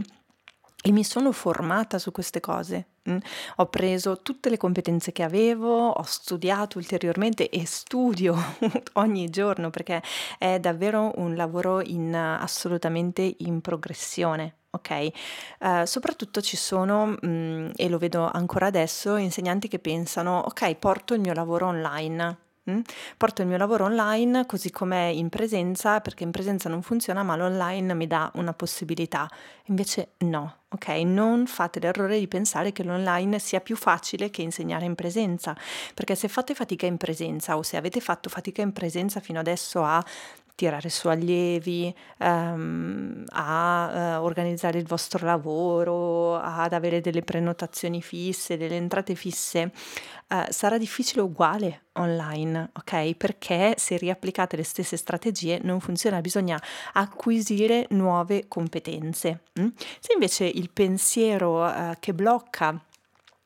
E 0.81 0.91
mi 0.91 1.03
sono 1.03 1.33
formata 1.33 1.99
su 1.99 2.11
queste 2.11 2.39
cose. 2.39 2.87
Mm. 3.09 3.17
Ho 3.57 3.65
preso 3.67 4.21
tutte 4.21 4.49
le 4.49 4.55
competenze 4.55 5.11
che 5.11 5.23
avevo, 5.23 5.89
ho 5.89 6.03
studiato 6.03 6.77
ulteriormente 6.77 7.49
e 7.49 7.65
studio 7.65 8.35
ogni 8.93 9.29
giorno 9.29 9.71
perché 9.71 10.01
è 10.37 10.57
davvero 10.59 11.11
un 11.15 11.35
lavoro 11.35 11.81
in, 11.81 12.15
assolutamente 12.15 13.35
in 13.39 13.59
progressione. 13.59 14.55
Ok, 14.71 15.09
uh, 15.61 15.83
soprattutto 15.85 16.41
ci 16.41 16.55
sono, 16.55 17.07
mh, 17.07 17.27
mm, 17.27 17.69
e 17.75 17.89
lo 17.89 17.97
vedo 17.97 18.29
ancora 18.31 18.67
adesso, 18.67 19.15
insegnanti 19.15 19.67
che 19.67 19.79
pensano, 19.79 20.43
ok, 20.45 20.75
porto 20.75 21.15
il 21.15 21.21
mio 21.21 21.33
lavoro 21.33 21.65
online? 21.67 22.48
Porto 23.17 23.41
il 23.41 23.47
mio 23.47 23.57
lavoro 23.57 23.85
online 23.85 24.45
così 24.45 24.71
com'è 24.71 25.05
in 25.05 25.29
presenza, 25.29 25.99
perché 25.99 26.23
in 26.23 26.31
presenza 26.31 26.69
non 26.69 26.81
funziona, 26.81 27.23
ma 27.23 27.35
l'online 27.35 27.93
mi 27.93 28.07
dà 28.07 28.31
una 28.35 28.53
possibilità. 28.53 29.29
Invece 29.65 30.11
no, 30.19 30.57
ok? 30.69 30.87
Non 31.05 31.45
fate 31.45 31.79
l'errore 31.79 32.19
di 32.19 32.27
pensare 32.27 32.71
che 32.71 32.83
l'online 32.83 33.39
sia 33.39 33.59
più 33.61 33.75
facile 33.75 34.29
che 34.29 34.41
insegnare 34.41 34.85
in 34.85 34.95
presenza, 34.95 35.55
perché 35.93 36.15
se 36.15 36.27
fate 36.27 36.53
fatica 36.53 36.85
in 36.85 36.97
presenza 36.97 37.57
o 37.57 37.63
se 37.63 37.77
avete 37.77 37.99
fatto 37.99 38.29
fatica 38.29 38.61
in 38.61 38.73
presenza 38.73 39.19
fino 39.19 39.39
adesso 39.39 39.83
a 39.83 40.03
tirare 40.59 40.89
su 40.89 41.07
allievi, 41.07 41.93
um, 42.17 43.23
a 43.29 44.17
uh, 44.17 44.23
organizzare 44.25 44.77
il 44.77 44.85
vostro 44.85 45.25
lavoro, 45.25 46.35
ad 46.35 46.73
avere 46.73 46.99
delle 46.99 47.21
prenotazioni 47.21 48.01
fisse, 48.01 48.57
delle 48.57 48.75
entrate 48.75 49.15
fisse, 49.15 49.71
uh, 50.27 50.43
sarà 50.49 50.77
difficile 50.77 51.21
uguale 51.21 51.83
online, 51.93 52.71
ok? 52.73 53.15
Perché 53.15 53.75
se 53.77 53.95
riapplicate 53.95 54.57
le 54.57 54.63
stesse 54.63 54.97
strategie 54.97 55.61
non 55.63 55.79
funziona, 55.79 56.19
bisogna 56.19 56.61
acquisire 56.91 57.85
nuove 57.91 58.49
competenze. 58.49 59.43
Mm? 59.61 59.67
Se 59.77 60.11
invece 60.11 60.43
il 60.43 60.71
pensiero 60.71 61.63
uh, 61.63 61.93
che 62.01 62.13
blocca 62.13 62.77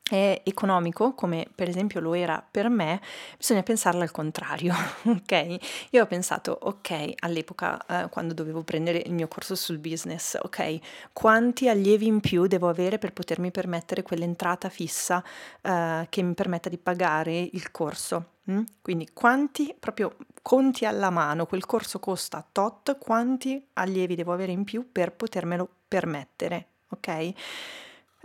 è 0.08 0.42
economico, 0.44 1.14
come 1.14 1.46
per 1.54 1.68
esempio 1.68 1.98
lo 2.00 2.12
era 2.12 2.44
per 2.48 2.68
me, 2.68 3.00
bisogna 3.38 3.62
pensarlo 3.62 4.02
al 4.02 4.10
contrario, 4.10 4.74
ok? 5.04 5.56
Io 5.90 6.02
ho 6.02 6.06
pensato, 6.06 6.56
ok, 6.60 7.12
all'epoca 7.20 7.84
eh, 7.86 8.08
quando 8.10 8.34
dovevo 8.34 8.62
prendere 8.62 9.02
il 9.06 9.12
mio 9.14 9.28
corso 9.28 9.54
sul 9.54 9.78
business, 9.78 10.38
ok, 10.40 10.78
quanti 11.12 11.68
allievi 11.70 12.06
in 12.06 12.20
più 12.20 12.46
devo 12.46 12.68
avere 12.68 12.98
per 12.98 13.12
potermi 13.14 13.50
permettere 13.50 14.02
quell'entrata 14.02 14.68
fissa 14.68 15.24
eh, 15.62 16.06
che 16.10 16.22
mi 16.22 16.34
permetta 16.34 16.68
di 16.68 16.78
pagare 16.78 17.48
il 17.52 17.70
corso? 17.70 18.32
Mm? 18.50 18.62
Quindi 18.82 19.08
quanti, 19.14 19.74
proprio 19.78 20.16
conti 20.42 20.84
alla 20.84 21.08
mano, 21.08 21.46
quel 21.46 21.64
corso 21.64 21.98
costa 21.98 22.46
tot, 22.52 22.98
quanti 22.98 23.68
allievi 23.72 24.14
devo 24.16 24.34
avere 24.34 24.52
in 24.52 24.64
più 24.64 24.86
per 24.92 25.12
potermelo 25.12 25.66
permettere, 25.88 26.66
ok? 26.90 27.32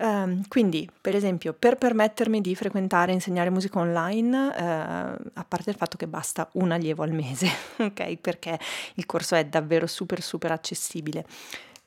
Um, 0.02 0.48
quindi, 0.48 0.90
per 1.02 1.14
esempio, 1.14 1.52
per 1.52 1.76
permettermi 1.76 2.40
di 2.40 2.56
frequentare 2.56 3.12
e 3.12 3.16
insegnare 3.16 3.50
musica 3.50 3.80
online, 3.80 4.48
uh, 4.48 5.30
a 5.34 5.46
parte 5.46 5.72
il 5.72 5.76
fatto 5.76 5.98
che 5.98 6.08
basta 6.08 6.50
un 6.54 6.72
allievo 6.72 7.04
al 7.04 7.12
mese, 7.12 7.50
ok? 7.78 8.16
Perché 8.16 8.58
il 8.96 9.06
corso 9.06 9.36
è 9.36 9.46
davvero 9.46 9.88
super 9.88 10.22
super 10.22 10.54
accessibile. 10.54 11.26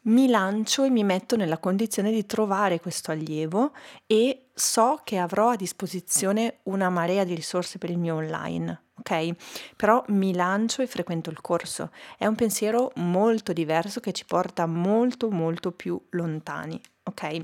Mi 0.03 0.29
lancio 0.29 0.85
e 0.85 0.91
mi 0.91 1.05
metto 1.05 1.37
nella 1.37 1.57
condizione 1.57 2.11
di 2.11 2.27
trovare 2.27 2.81
questo 2.81 3.13
allievo 3.13 3.73
e 4.07 4.49
so 4.53 5.01
che 5.05 5.17
avrò 5.17 5.51
a 5.51 5.57
disposizione 5.57 6.59
una 6.65 6.91
marea 6.91 7.25
di 7.25 7.35
risorse 7.35 7.79
per 7.79 7.89
il 7.89 7.99
mio 7.99 8.17
online, 8.17 8.83
ok? 8.99 9.31
Però 9.75 10.05
mi 10.09 10.35
lancio 10.35 10.83
e 10.83 10.87
frequento 10.87 11.31
il 11.31 11.41
corso. 11.41 11.91
È 12.19 12.27
un 12.27 12.35
pensiero 12.35 12.93
molto 12.97 13.55
diverso 13.55 14.01
che 14.01 14.13
ci 14.13 14.27
porta 14.27 14.67
molto 14.67 15.31
molto 15.31 15.71
più 15.71 15.99
lontani, 16.11 16.79
ok? 17.05 17.41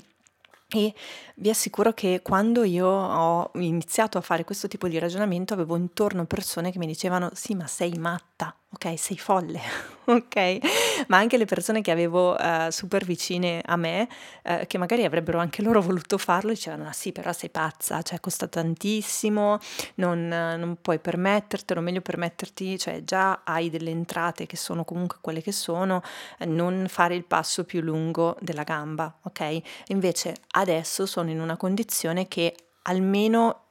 E 0.70 0.92
vi 1.36 1.48
assicuro 1.48 1.94
che 1.94 2.20
quando 2.22 2.62
io 2.62 2.86
ho 2.86 3.50
iniziato 3.54 4.18
a 4.18 4.20
fare 4.20 4.44
questo 4.44 4.68
tipo 4.68 4.86
di 4.86 4.98
ragionamento 4.98 5.54
avevo 5.54 5.76
intorno 5.76 6.26
persone 6.26 6.70
che 6.70 6.78
mi 6.78 6.86
dicevano 6.86 7.30
sì 7.32 7.54
ma 7.54 7.66
sei 7.66 7.92
matta, 7.96 8.54
ok 8.70 8.98
sei 8.98 9.16
folle, 9.16 9.60
ok? 10.04 11.06
Ma 11.06 11.16
anche 11.16 11.38
le 11.38 11.46
persone 11.46 11.80
che 11.80 11.90
avevo 11.90 12.34
uh, 12.34 12.68
super 12.70 13.04
vicine 13.04 13.62
a 13.64 13.76
me, 13.76 14.06
uh, 14.44 14.66
che 14.66 14.76
magari 14.76 15.04
avrebbero 15.04 15.38
anche 15.38 15.62
loro 15.62 15.80
voluto 15.80 16.18
farlo, 16.18 16.50
dicevano 16.50 16.86
ah 16.86 16.92
sì 16.92 17.12
però 17.12 17.32
sei 17.32 17.48
pazza, 17.48 18.02
cioè 18.02 18.20
costa 18.20 18.46
tantissimo, 18.46 19.58
non, 19.96 20.18
uh, 20.18 20.58
non 20.58 20.78
puoi 20.82 20.98
permettertelo, 20.98 21.80
meglio 21.80 22.02
permetterti, 22.02 22.78
cioè 22.78 23.02
già 23.04 23.40
hai 23.44 23.70
delle 23.70 23.90
entrate 23.90 24.44
che 24.46 24.56
sono 24.56 24.84
comunque 24.84 25.18
quelle 25.20 25.40
che 25.40 25.52
sono, 25.52 26.02
non 26.40 26.86
fare 26.88 27.14
il 27.14 27.24
passo 27.24 27.64
più 27.64 27.80
lungo 27.80 28.36
della 28.40 28.64
gamba, 28.64 29.18
ok? 29.22 29.60
Invece 29.88 30.36
adesso 30.52 31.06
sono 31.06 31.30
in 31.30 31.40
una 31.40 31.56
condizione 31.56 32.28
che 32.28 32.54
almeno 32.82 33.67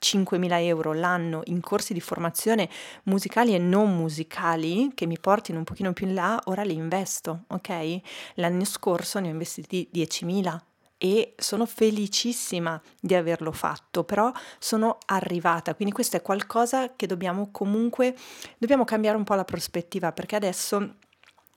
5.000 0.00 0.62
euro 0.62 0.92
l'anno 0.92 1.42
in 1.44 1.60
corsi 1.60 1.92
di 1.92 2.00
formazione 2.00 2.68
musicali 3.04 3.54
e 3.54 3.58
non 3.58 3.94
musicali 3.96 4.92
che 4.94 5.06
mi 5.06 5.18
portino 5.18 5.58
un 5.58 5.64
pochino 5.64 5.92
più 5.92 6.06
in 6.06 6.14
là, 6.14 6.40
ora 6.44 6.62
li 6.62 6.74
investo, 6.74 7.44
ok? 7.48 8.00
L'anno 8.34 8.64
scorso 8.64 9.18
ne 9.20 9.28
ho 9.28 9.30
investiti 9.30 9.88
10.000 9.92 10.58
e 11.02 11.34
sono 11.38 11.64
felicissima 11.64 12.80
di 13.00 13.14
averlo 13.14 13.52
fatto, 13.52 14.04
però 14.04 14.30
sono 14.58 14.98
arrivata, 15.06 15.74
quindi 15.74 15.94
questo 15.94 16.18
è 16.18 16.22
qualcosa 16.22 16.94
che 16.94 17.06
dobbiamo 17.06 17.48
comunque, 17.50 18.14
dobbiamo 18.58 18.84
cambiare 18.84 19.16
un 19.16 19.24
po' 19.24 19.34
la 19.34 19.44
prospettiva 19.44 20.12
perché 20.12 20.36
adesso 20.36 20.96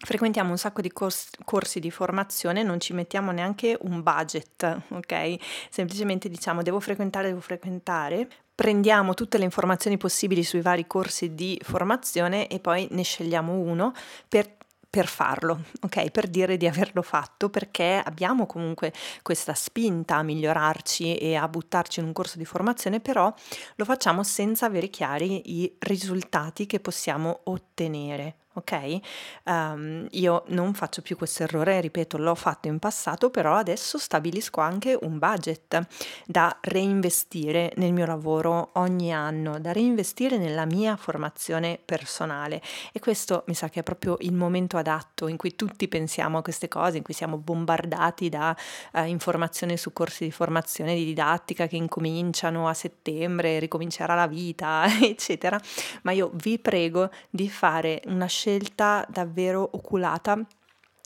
frequentiamo 0.03 0.49
un 0.51 0.57
sacco 0.57 0.81
di 0.81 0.91
cors- 0.91 1.29
corsi 1.45 1.79
di 1.79 1.89
formazione, 1.89 2.61
non 2.61 2.79
ci 2.79 2.93
mettiamo 2.93 3.31
neanche 3.31 3.77
un 3.81 4.03
budget, 4.03 4.81
ok? 4.89 5.35
Semplicemente 5.69 6.29
diciamo 6.29 6.61
devo 6.61 6.79
frequentare, 6.79 7.29
devo 7.29 7.39
frequentare, 7.39 8.27
prendiamo 8.53 9.13
tutte 9.13 9.37
le 9.37 9.45
informazioni 9.45 9.97
possibili 9.97 10.43
sui 10.43 10.61
vari 10.61 10.85
corsi 10.85 11.33
di 11.33 11.59
formazione 11.63 12.47
e 12.47 12.59
poi 12.59 12.87
ne 12.91 13.03
scegliamo 13.03 13.53
uno 13.53 13.93
per 14.27 14.61
per 14.93 15.07
farlo, 15.07 15.63
ok? 15.81 16.11
Per 16.11 16.27
dire 16.27 16.55
di 16.55 16.67
averlo 16.67 17.01
fatto 17.01 17.49
perché 17.49 17.99
abbiamo 18.05 18.45
comunque 18.45 18.93
questa 19.23 19.55
spinta 19.55 20.17
a 20.17 20.21
migliorarci 20.21 21.15
e 21.15 21.33
a 21.33 21.47
buttarci 21.47 21.99
in 21.99 22.05
un 22.05 22.13
corso 22.13 22.37
di 22.37 22.45
formazione, 22.45 22.99
però 22.99 23.33
lo 23.73 23.85
facciamo 23.85 24.21
senza 24.21 24.67
avere 24.67 24.89
chiari 24.89 25.63
i 25.63 25.75
risultati 25.79 26.67
che 26.67 26.79
possiamo 26.79 27.39
ottenere 27.45 28.35
ok? 28.53 28.99
Um, 29.45 30.07
io 30.11 30.43
non 30.47 30.73
faccio 30.73 31.01
più 31.01 31.17
questo 31.17 31.43
errore, 31.43 31.81
ripeto, 31.81 32.17
l'ho 32.17 32.35
fatto 32.35 32.67
in 32.67 32.79
passato, 32.79 33.29
però 33.29 33.55
adesso 33.55 33.97
stabilisco 33.97 34.61
anche 34.61 34.97
un 35.01 35.17
budget 35.17 35.87
da 36.25 36.55
reinvestire 36.61 37.73
nel 37.77 37.93
mio 37.93 38.05
lavoro 38.05 38.69
ogni 38.73 39.13
anno, 39.13 39.59
da 39.59 39.71
reinvestire 39.71 40.37
nella 40.37 40.65
mia 40.65 40.95
formazione 40.95 41.79
personale 41.83 42.61
e 42.91 42.99
questo 42.99 43.43
mi 43.47 43.55
sa 43.55 43.69
che 43.69 43.79
è 43.79 43.83
proprio 43.83 44.17
il 44.19 44.33
momento 44.33 44.77
adatto 44.77 45.27
in 45.27 45.37
cui 45.37 45.55
tutti 45.55 45.87
pensiamo 45.87 46.37
a 46.37 46.41
queste 46.41 46.67
cose, 46.67 46.97
in 46.97 47.03
cui 47.03 47.13
siamo 47.13 47.37
bombardati 47.37 48.29
da 48.29 48.55
uh, 48.93 49.03
informazioni 49.05 49.77
su 49.77 49.93
corsi 49.93 50.25
di 50.25 50.31
formazione 50.31 50.95
di 50.95 51.05
didattica 51.05 51.67
che 51.67 51.75
incominciano 51.75 52.67
a 52.67 52.73
settembre, 52.73 53.59
ricomincerà 53.59 54.13
la 54.15 54.27
vita, 54.27 54.85
eccetera, 55.01 55.59
ma 56.03 56.11
io 56.11 56.31
vi 56.35 56.59
prego 56.59 57.09
di 57.29 57.49
fare 57.49 58.01
una 58.05 58.25
scelta 58.25 58.41
scelta 58.43 59.06
davvero 59.10 59.69
oculata 59.71 60.38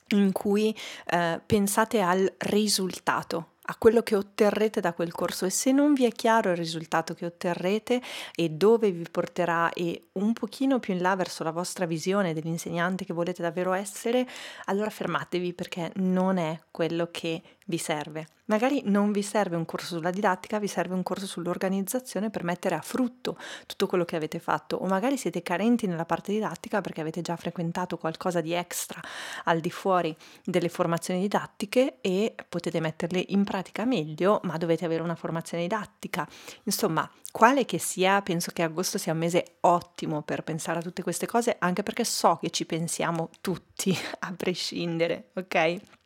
in 0.08 0.32
cui 0.32 0.74
eh, 1.06 1.40
pensate 1.46 2.00
al 2.00 2.34
risultato, 2.38 3.50
a 3.66 3.76
quello 3.76 4.02
che 4.02 4.16
otterrete 4.16 4.80
da 4.80 4.92
quel 4.92 5.12
corso. 5.12 5.44
E 5.44 5.50
se 5.50 5.70
non 5.70 5.92
vi 5.92 6.04
è 6.04 6.10
chiaro 6.10 6.50
il 6.50 6.56
risultato 6.56 7.14
che 7.14 7.26
otterrete 7.26 8.02
e 8.34 8.48
dove 8.48 8.90
vi 8.90 9.06
porterà 9.08 9.70
e 9.72 10.08
un 10.14 10.32
pochino 10.32 10.80
più 10.80 10.94
in 10.94 11.00
là 11.00 11.14
verso 11.14 11.44
la 11.44 11.52
vostra 11.52 11.86
visione 11.86 12.34
dell'insegnante 12.34 13.04
che 13.04 13.12
volete 13.12 13.40
davvero 13.42 13.72
essere, 13.72 14.26
allora 14.64 14.90
fermatevi 14.90 15.52
perché 15.52 15.92
non 15.96 16.38
è 16.38 16.58
quello 16.72 17.08
che 17.12 17.40
vi 17.68 17.78
serve. 17.78 18.26
Magari 18.46 18.82
non 18.86 19.12
vi 19.12 19.22
serve 19.22 19.56
un 19.56 19.66
corso 19.66 19.96
sulla 19.96 20.10
didattica, 20.10 20.58
vi 20.58 20.66
serve 20.66 20.94
un 20.94 21.02
corso 21.02 21.26
sull'organizzazione 21.26 22.30
per 22.30 22.44
mettere 22.44 22.74
a 22.74 22.80
frutto 22.80 23.36
tutto 23.66 23.86
quello 23.86 24.06
che 24.06 24.16
avete 24.16 24.38
fatto 24.38 24.76
o 24.76 24.86
magari 24.86 25.18
siete 25.18 25.42
carenti 25.42 25.86
nella 25.86 26.06
parte 26.06 26.32
didattica 26.32 26.80
perché 26.80 27.02
avete 27.02 27.20
già 27.20 27.36
frequentato 27.36 27.98
qualcosa 27.98 28.40
di 28.40 28.52
extra 28.52 29.00
al 29.44 29.60
di 29.60 29.70
fuori 29.70 30.16
delle 30.44 30.70
formazioni 30.70 31.20
didattiche 31.20 31.98
e 32.00 32.34
potete 32.48 32.80
metterle 32.80 33.22
in 33.28 33.44
pratica 33.44 33.84
meglio, 33.84 34.40
ma 34.44 34.56
dovete 34.56 34.86
avere 34.86 35.02
una 35.02 35.14
formazione 35.14 35.64
didattica. 35.64 36.26
Insomma, 36.64 37.08
quale 37.30 37.66
che 37.66 37.78
sia, 37.78 38.22
penso 38.22 38.50
che 38.52 38.62
agosto 38.62 38.96
sia 38.96 39.12
un 39.12 39.18
mese 39.18 39.56
ottimo 39.60 40.22
per 40.22 40.42
pensare 40.42 40.78
a 40.78 40.82
tutte 40.82 41.02
queste 41.02 41.26
cose, 41.26 41.56
anche 41.58 41.82
perché 41.82 42.04
so 42.04 42.38
che 42.40 42.48
ci 42.48 42.64
pensiamo 42.64 43.28
tutti 43.42 43.94
a 44.20 44.32
prescindere, 44.34 45.28
ok? 45.34 45.97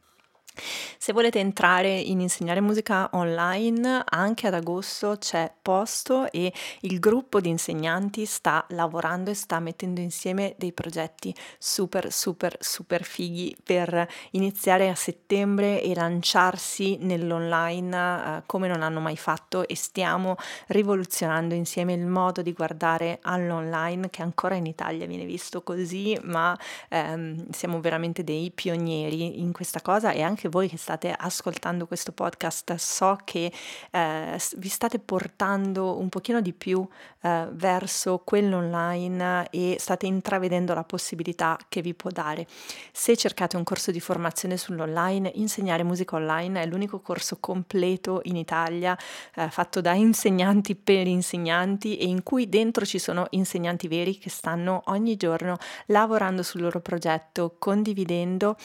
Se 0.55 1.12
volete 1.12 1.38
entrare 1.38 1.88
in 1.99 2.21
insegnare 2.21 2.61
musica 2.61 3.09
online, 3.12 4.03
anche 4.05 4.47
ad 4.47 4.55
agosto 4.55 5.17
c'è 5.19 5.53
posto 5.62 6.31
e 6.31 6.53
il 6.81 7.01
gruppo 7.01 7.41
di 7.41 7.49
insegnanti 7.49 8.25
sta 8.27 8.65
lavorando 8.69 9.31
e 9.31 9.35
sta 9.35 9.59
mettendo 9.61 10.01
insieme 10.01 10.55
dei 10.59 10.73
progetti 10.73 11.35
super 11.59 12.12
super 12.12 12.57
super 12.61 13.03
fighi 13.03 13.57
per 13.62 14.07
iniziare 14.33 14.88
a 14.88 14.95
settembre 14.95 15.83
e 15.83 15.95
lanciarsi 15.95 16.99
nell'online 17.01 18.37
eh, 18.38 18.43
come 18.47 18.69
non 18.69 18.83
hanno 18.83 19.01
mai 19.01 19.17
fatto 19.17 19.67
e 19.67 19.75
stiamo 19.75 20.37
rivoluzionando 20.69 21.55
insieme 21.55 21.95
il 21.95 22.07
modo 22.07 22.43
di 22.43 22.53
guardare 22.53 23.19
all'online 23.23 24.11
che 24.11 24.23
ancora 24.23 24.55
in 24.55 24.67
Italia 24.67 25.07
viene 25.07 25.25
visto 25.25 25.62
così, 25.62 26.19
ma 26.25 26.57
ehm, 26.88 27.51
siamo 27.51 27.81
veramente 27.81 28.23
dei 28.23 28.51
pionieri 28.55 29.41
in 29.41 29.53
questa 29.53 29.81
cosa 29.81 30.12
e 30.12 30.23
anche 30.23 30.41
anche 30.42 30.48
voi 30.48 30.68
che 30.68 30.76
state 30.76 31.14
ascoltando 31.16 31.87
questo 31.87 32.11
podcast 32.11 32.74
so 32.74 33.16
che 33.22 33.52
eh, 33.90 34.40
vi 34.57 34.68
state 34.68 34.98
portando 34.98 35.98
un 35.98 36.09
pochino 36.09 36.40
di 36.40 36.52
più 36.52 36.87
eh, 37.20 37.46
verso 37.52 38.22
quello 38.24 38.57
online 38.57 39.48
e 39.50 39.76
state 39.78 40.07
intravedendo 40.07 40.74
la 40.74 40.83
possibilità 40.83 41.57
che 41.68 41.81
vi 41.81 41.94
può 41.94 42.11
dare. 42.11 42.46
Se 42.90 43.16
cercate 43.16 43.57
un 43.57 43.62
corso 43.62 43.92
di 43.92 44.00
formazione 44.00 44.57
sull'online, 44.57 45.31
insegnare 45.35 45.85
musica 45.85 46.16
online 46.16 46.62
è 46.62 46.66
l'unico 46.66 46.98
corso 46.98 47.37
completo 47.38 48.20
in 48.24 48.37
Italia 48.37 48.98
eh, 49.37 49.48
fatto 49.48 49.81
da 49.81 49.92
insegnanti 49.92 50.74
per 50.74 51.07
insegnanti 51.07 51.98
e 51.98 52.07
in 52.07 52.24
cui 52.24 52.48
dentro 52.48 52.85
ci 52.85 52.98
sono 52.98 53.26
insegnanti 53.31 53.87
veri 53.87 54.18
che 54.18 54.31
stanno 54.31 54.83
ogni 54.87 55.14
giorno 55.16 55.57
lavorando 55.87 56.42
sul 56.42 56.62
loro 56.62 56.81
progetto, 56.81 57.55
condividendo 57.59 58.57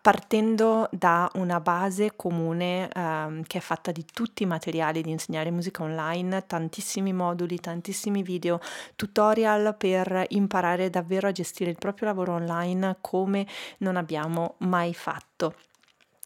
partendo 0.00 0.88
da 0.92 1.30
una 1.34 1.60
base 1.60 2.12
comune 2.16 2.88
ehm, 2.92 3.42
che 3.44 3.58
è 3.58 3.60
fatta 3.60 3.92
di 3.92 4.04
tutti 4.04 4.42
i 4.42 4.46
materiali 4.46 5.02
di 5.02 5.10
insegnare 5.10 5.50
musica 5.50 5.82
online, 5.82 6.46
tantissimi 6.46 7.12
moduli, 7.12 7.58
tantissimi 7.58 8.22
video, 8.22 8.60
tutorial 8.96 9.74
per 9.76 10.26
imparare 10.28 10.90
davvero 10.90 11.28
a 11.28 11.32
gestire 11.32 11.70
il 11.70 11.78
proprio 11.78 12.08
lavoro 12.08 12.34
online 12.34 12.96
come 13.00 13.46
non 13.78 13.96
abbiamo 13.96 14.54
mai 14.58 14.94
fatto. 14.94 15.54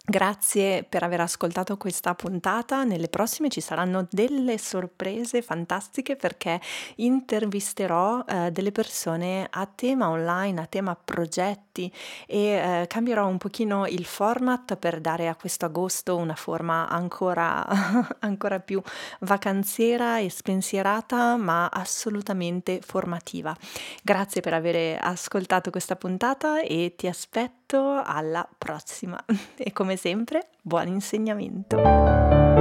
Grazie 0.07 0.85
per 0.87 1.03
aver 1.03 1.23
ascoltato 1.23 1.79
questa 1.79 2.15
puntata. 2.15 2.85
Nelle 2.85 3.09
prossime 3.09 3.49
ci 3.49 3.63
saranno 3.63 4.07
delle 4.11 4.59
sorprese 4.59 5.41
fantastiche 5.41 6.15
perché 6.15 6.61
intervisterò 6.97 8.23
eh, 8.29 8.51
delle 8.51 8.71
persone 8.71 9.47
a 9.49 9.67
tema 9.67 10.11
online, 10.11 10.61
a 10.61 10.67
tema 10.67 10.95
progetti 10.95 11.91
e 12.27 12.39
eh, 12.39 12.87
cambierò 12.87 13.27
un 13.27 13.39
pochino 13.39 13.87
il 13.87 14.05
format 14.05 14.77
per 14.77 15.01
dare 15.01 15.27
a 15.27 15.37
questo 15.37 15.65
agosto 15.65 16.17
una 16.17 16.35
forma 16.35 16.87
ancora, 16.87 17.67
ancora 18.21 18.61
più 18.61 18.83
vacanziera 19.21 20.19
e 20.19 20.29
spensierata 20.29 21.37
ma 21.37 21.69
assolutamente 21.69 22.83
formativa. 22.83 23.57
Grazie 24.03 24.43
per 24.43 24.53
aver 24.53 24.99
ascoltato 25.01 25.71
questa 25.71 25.97
puntata 25.97 26.61
e 26.61 26.93
ti 26.95 27.07
aspetto 27.07 27.64
alla 28.05 28.49
prossima. 28.57 29.23
E 29.57 29.73
come 29.73 29.97
sempre, 29.97 30.49
buon 30.63 30.89
insegnamento! 30.89 32.54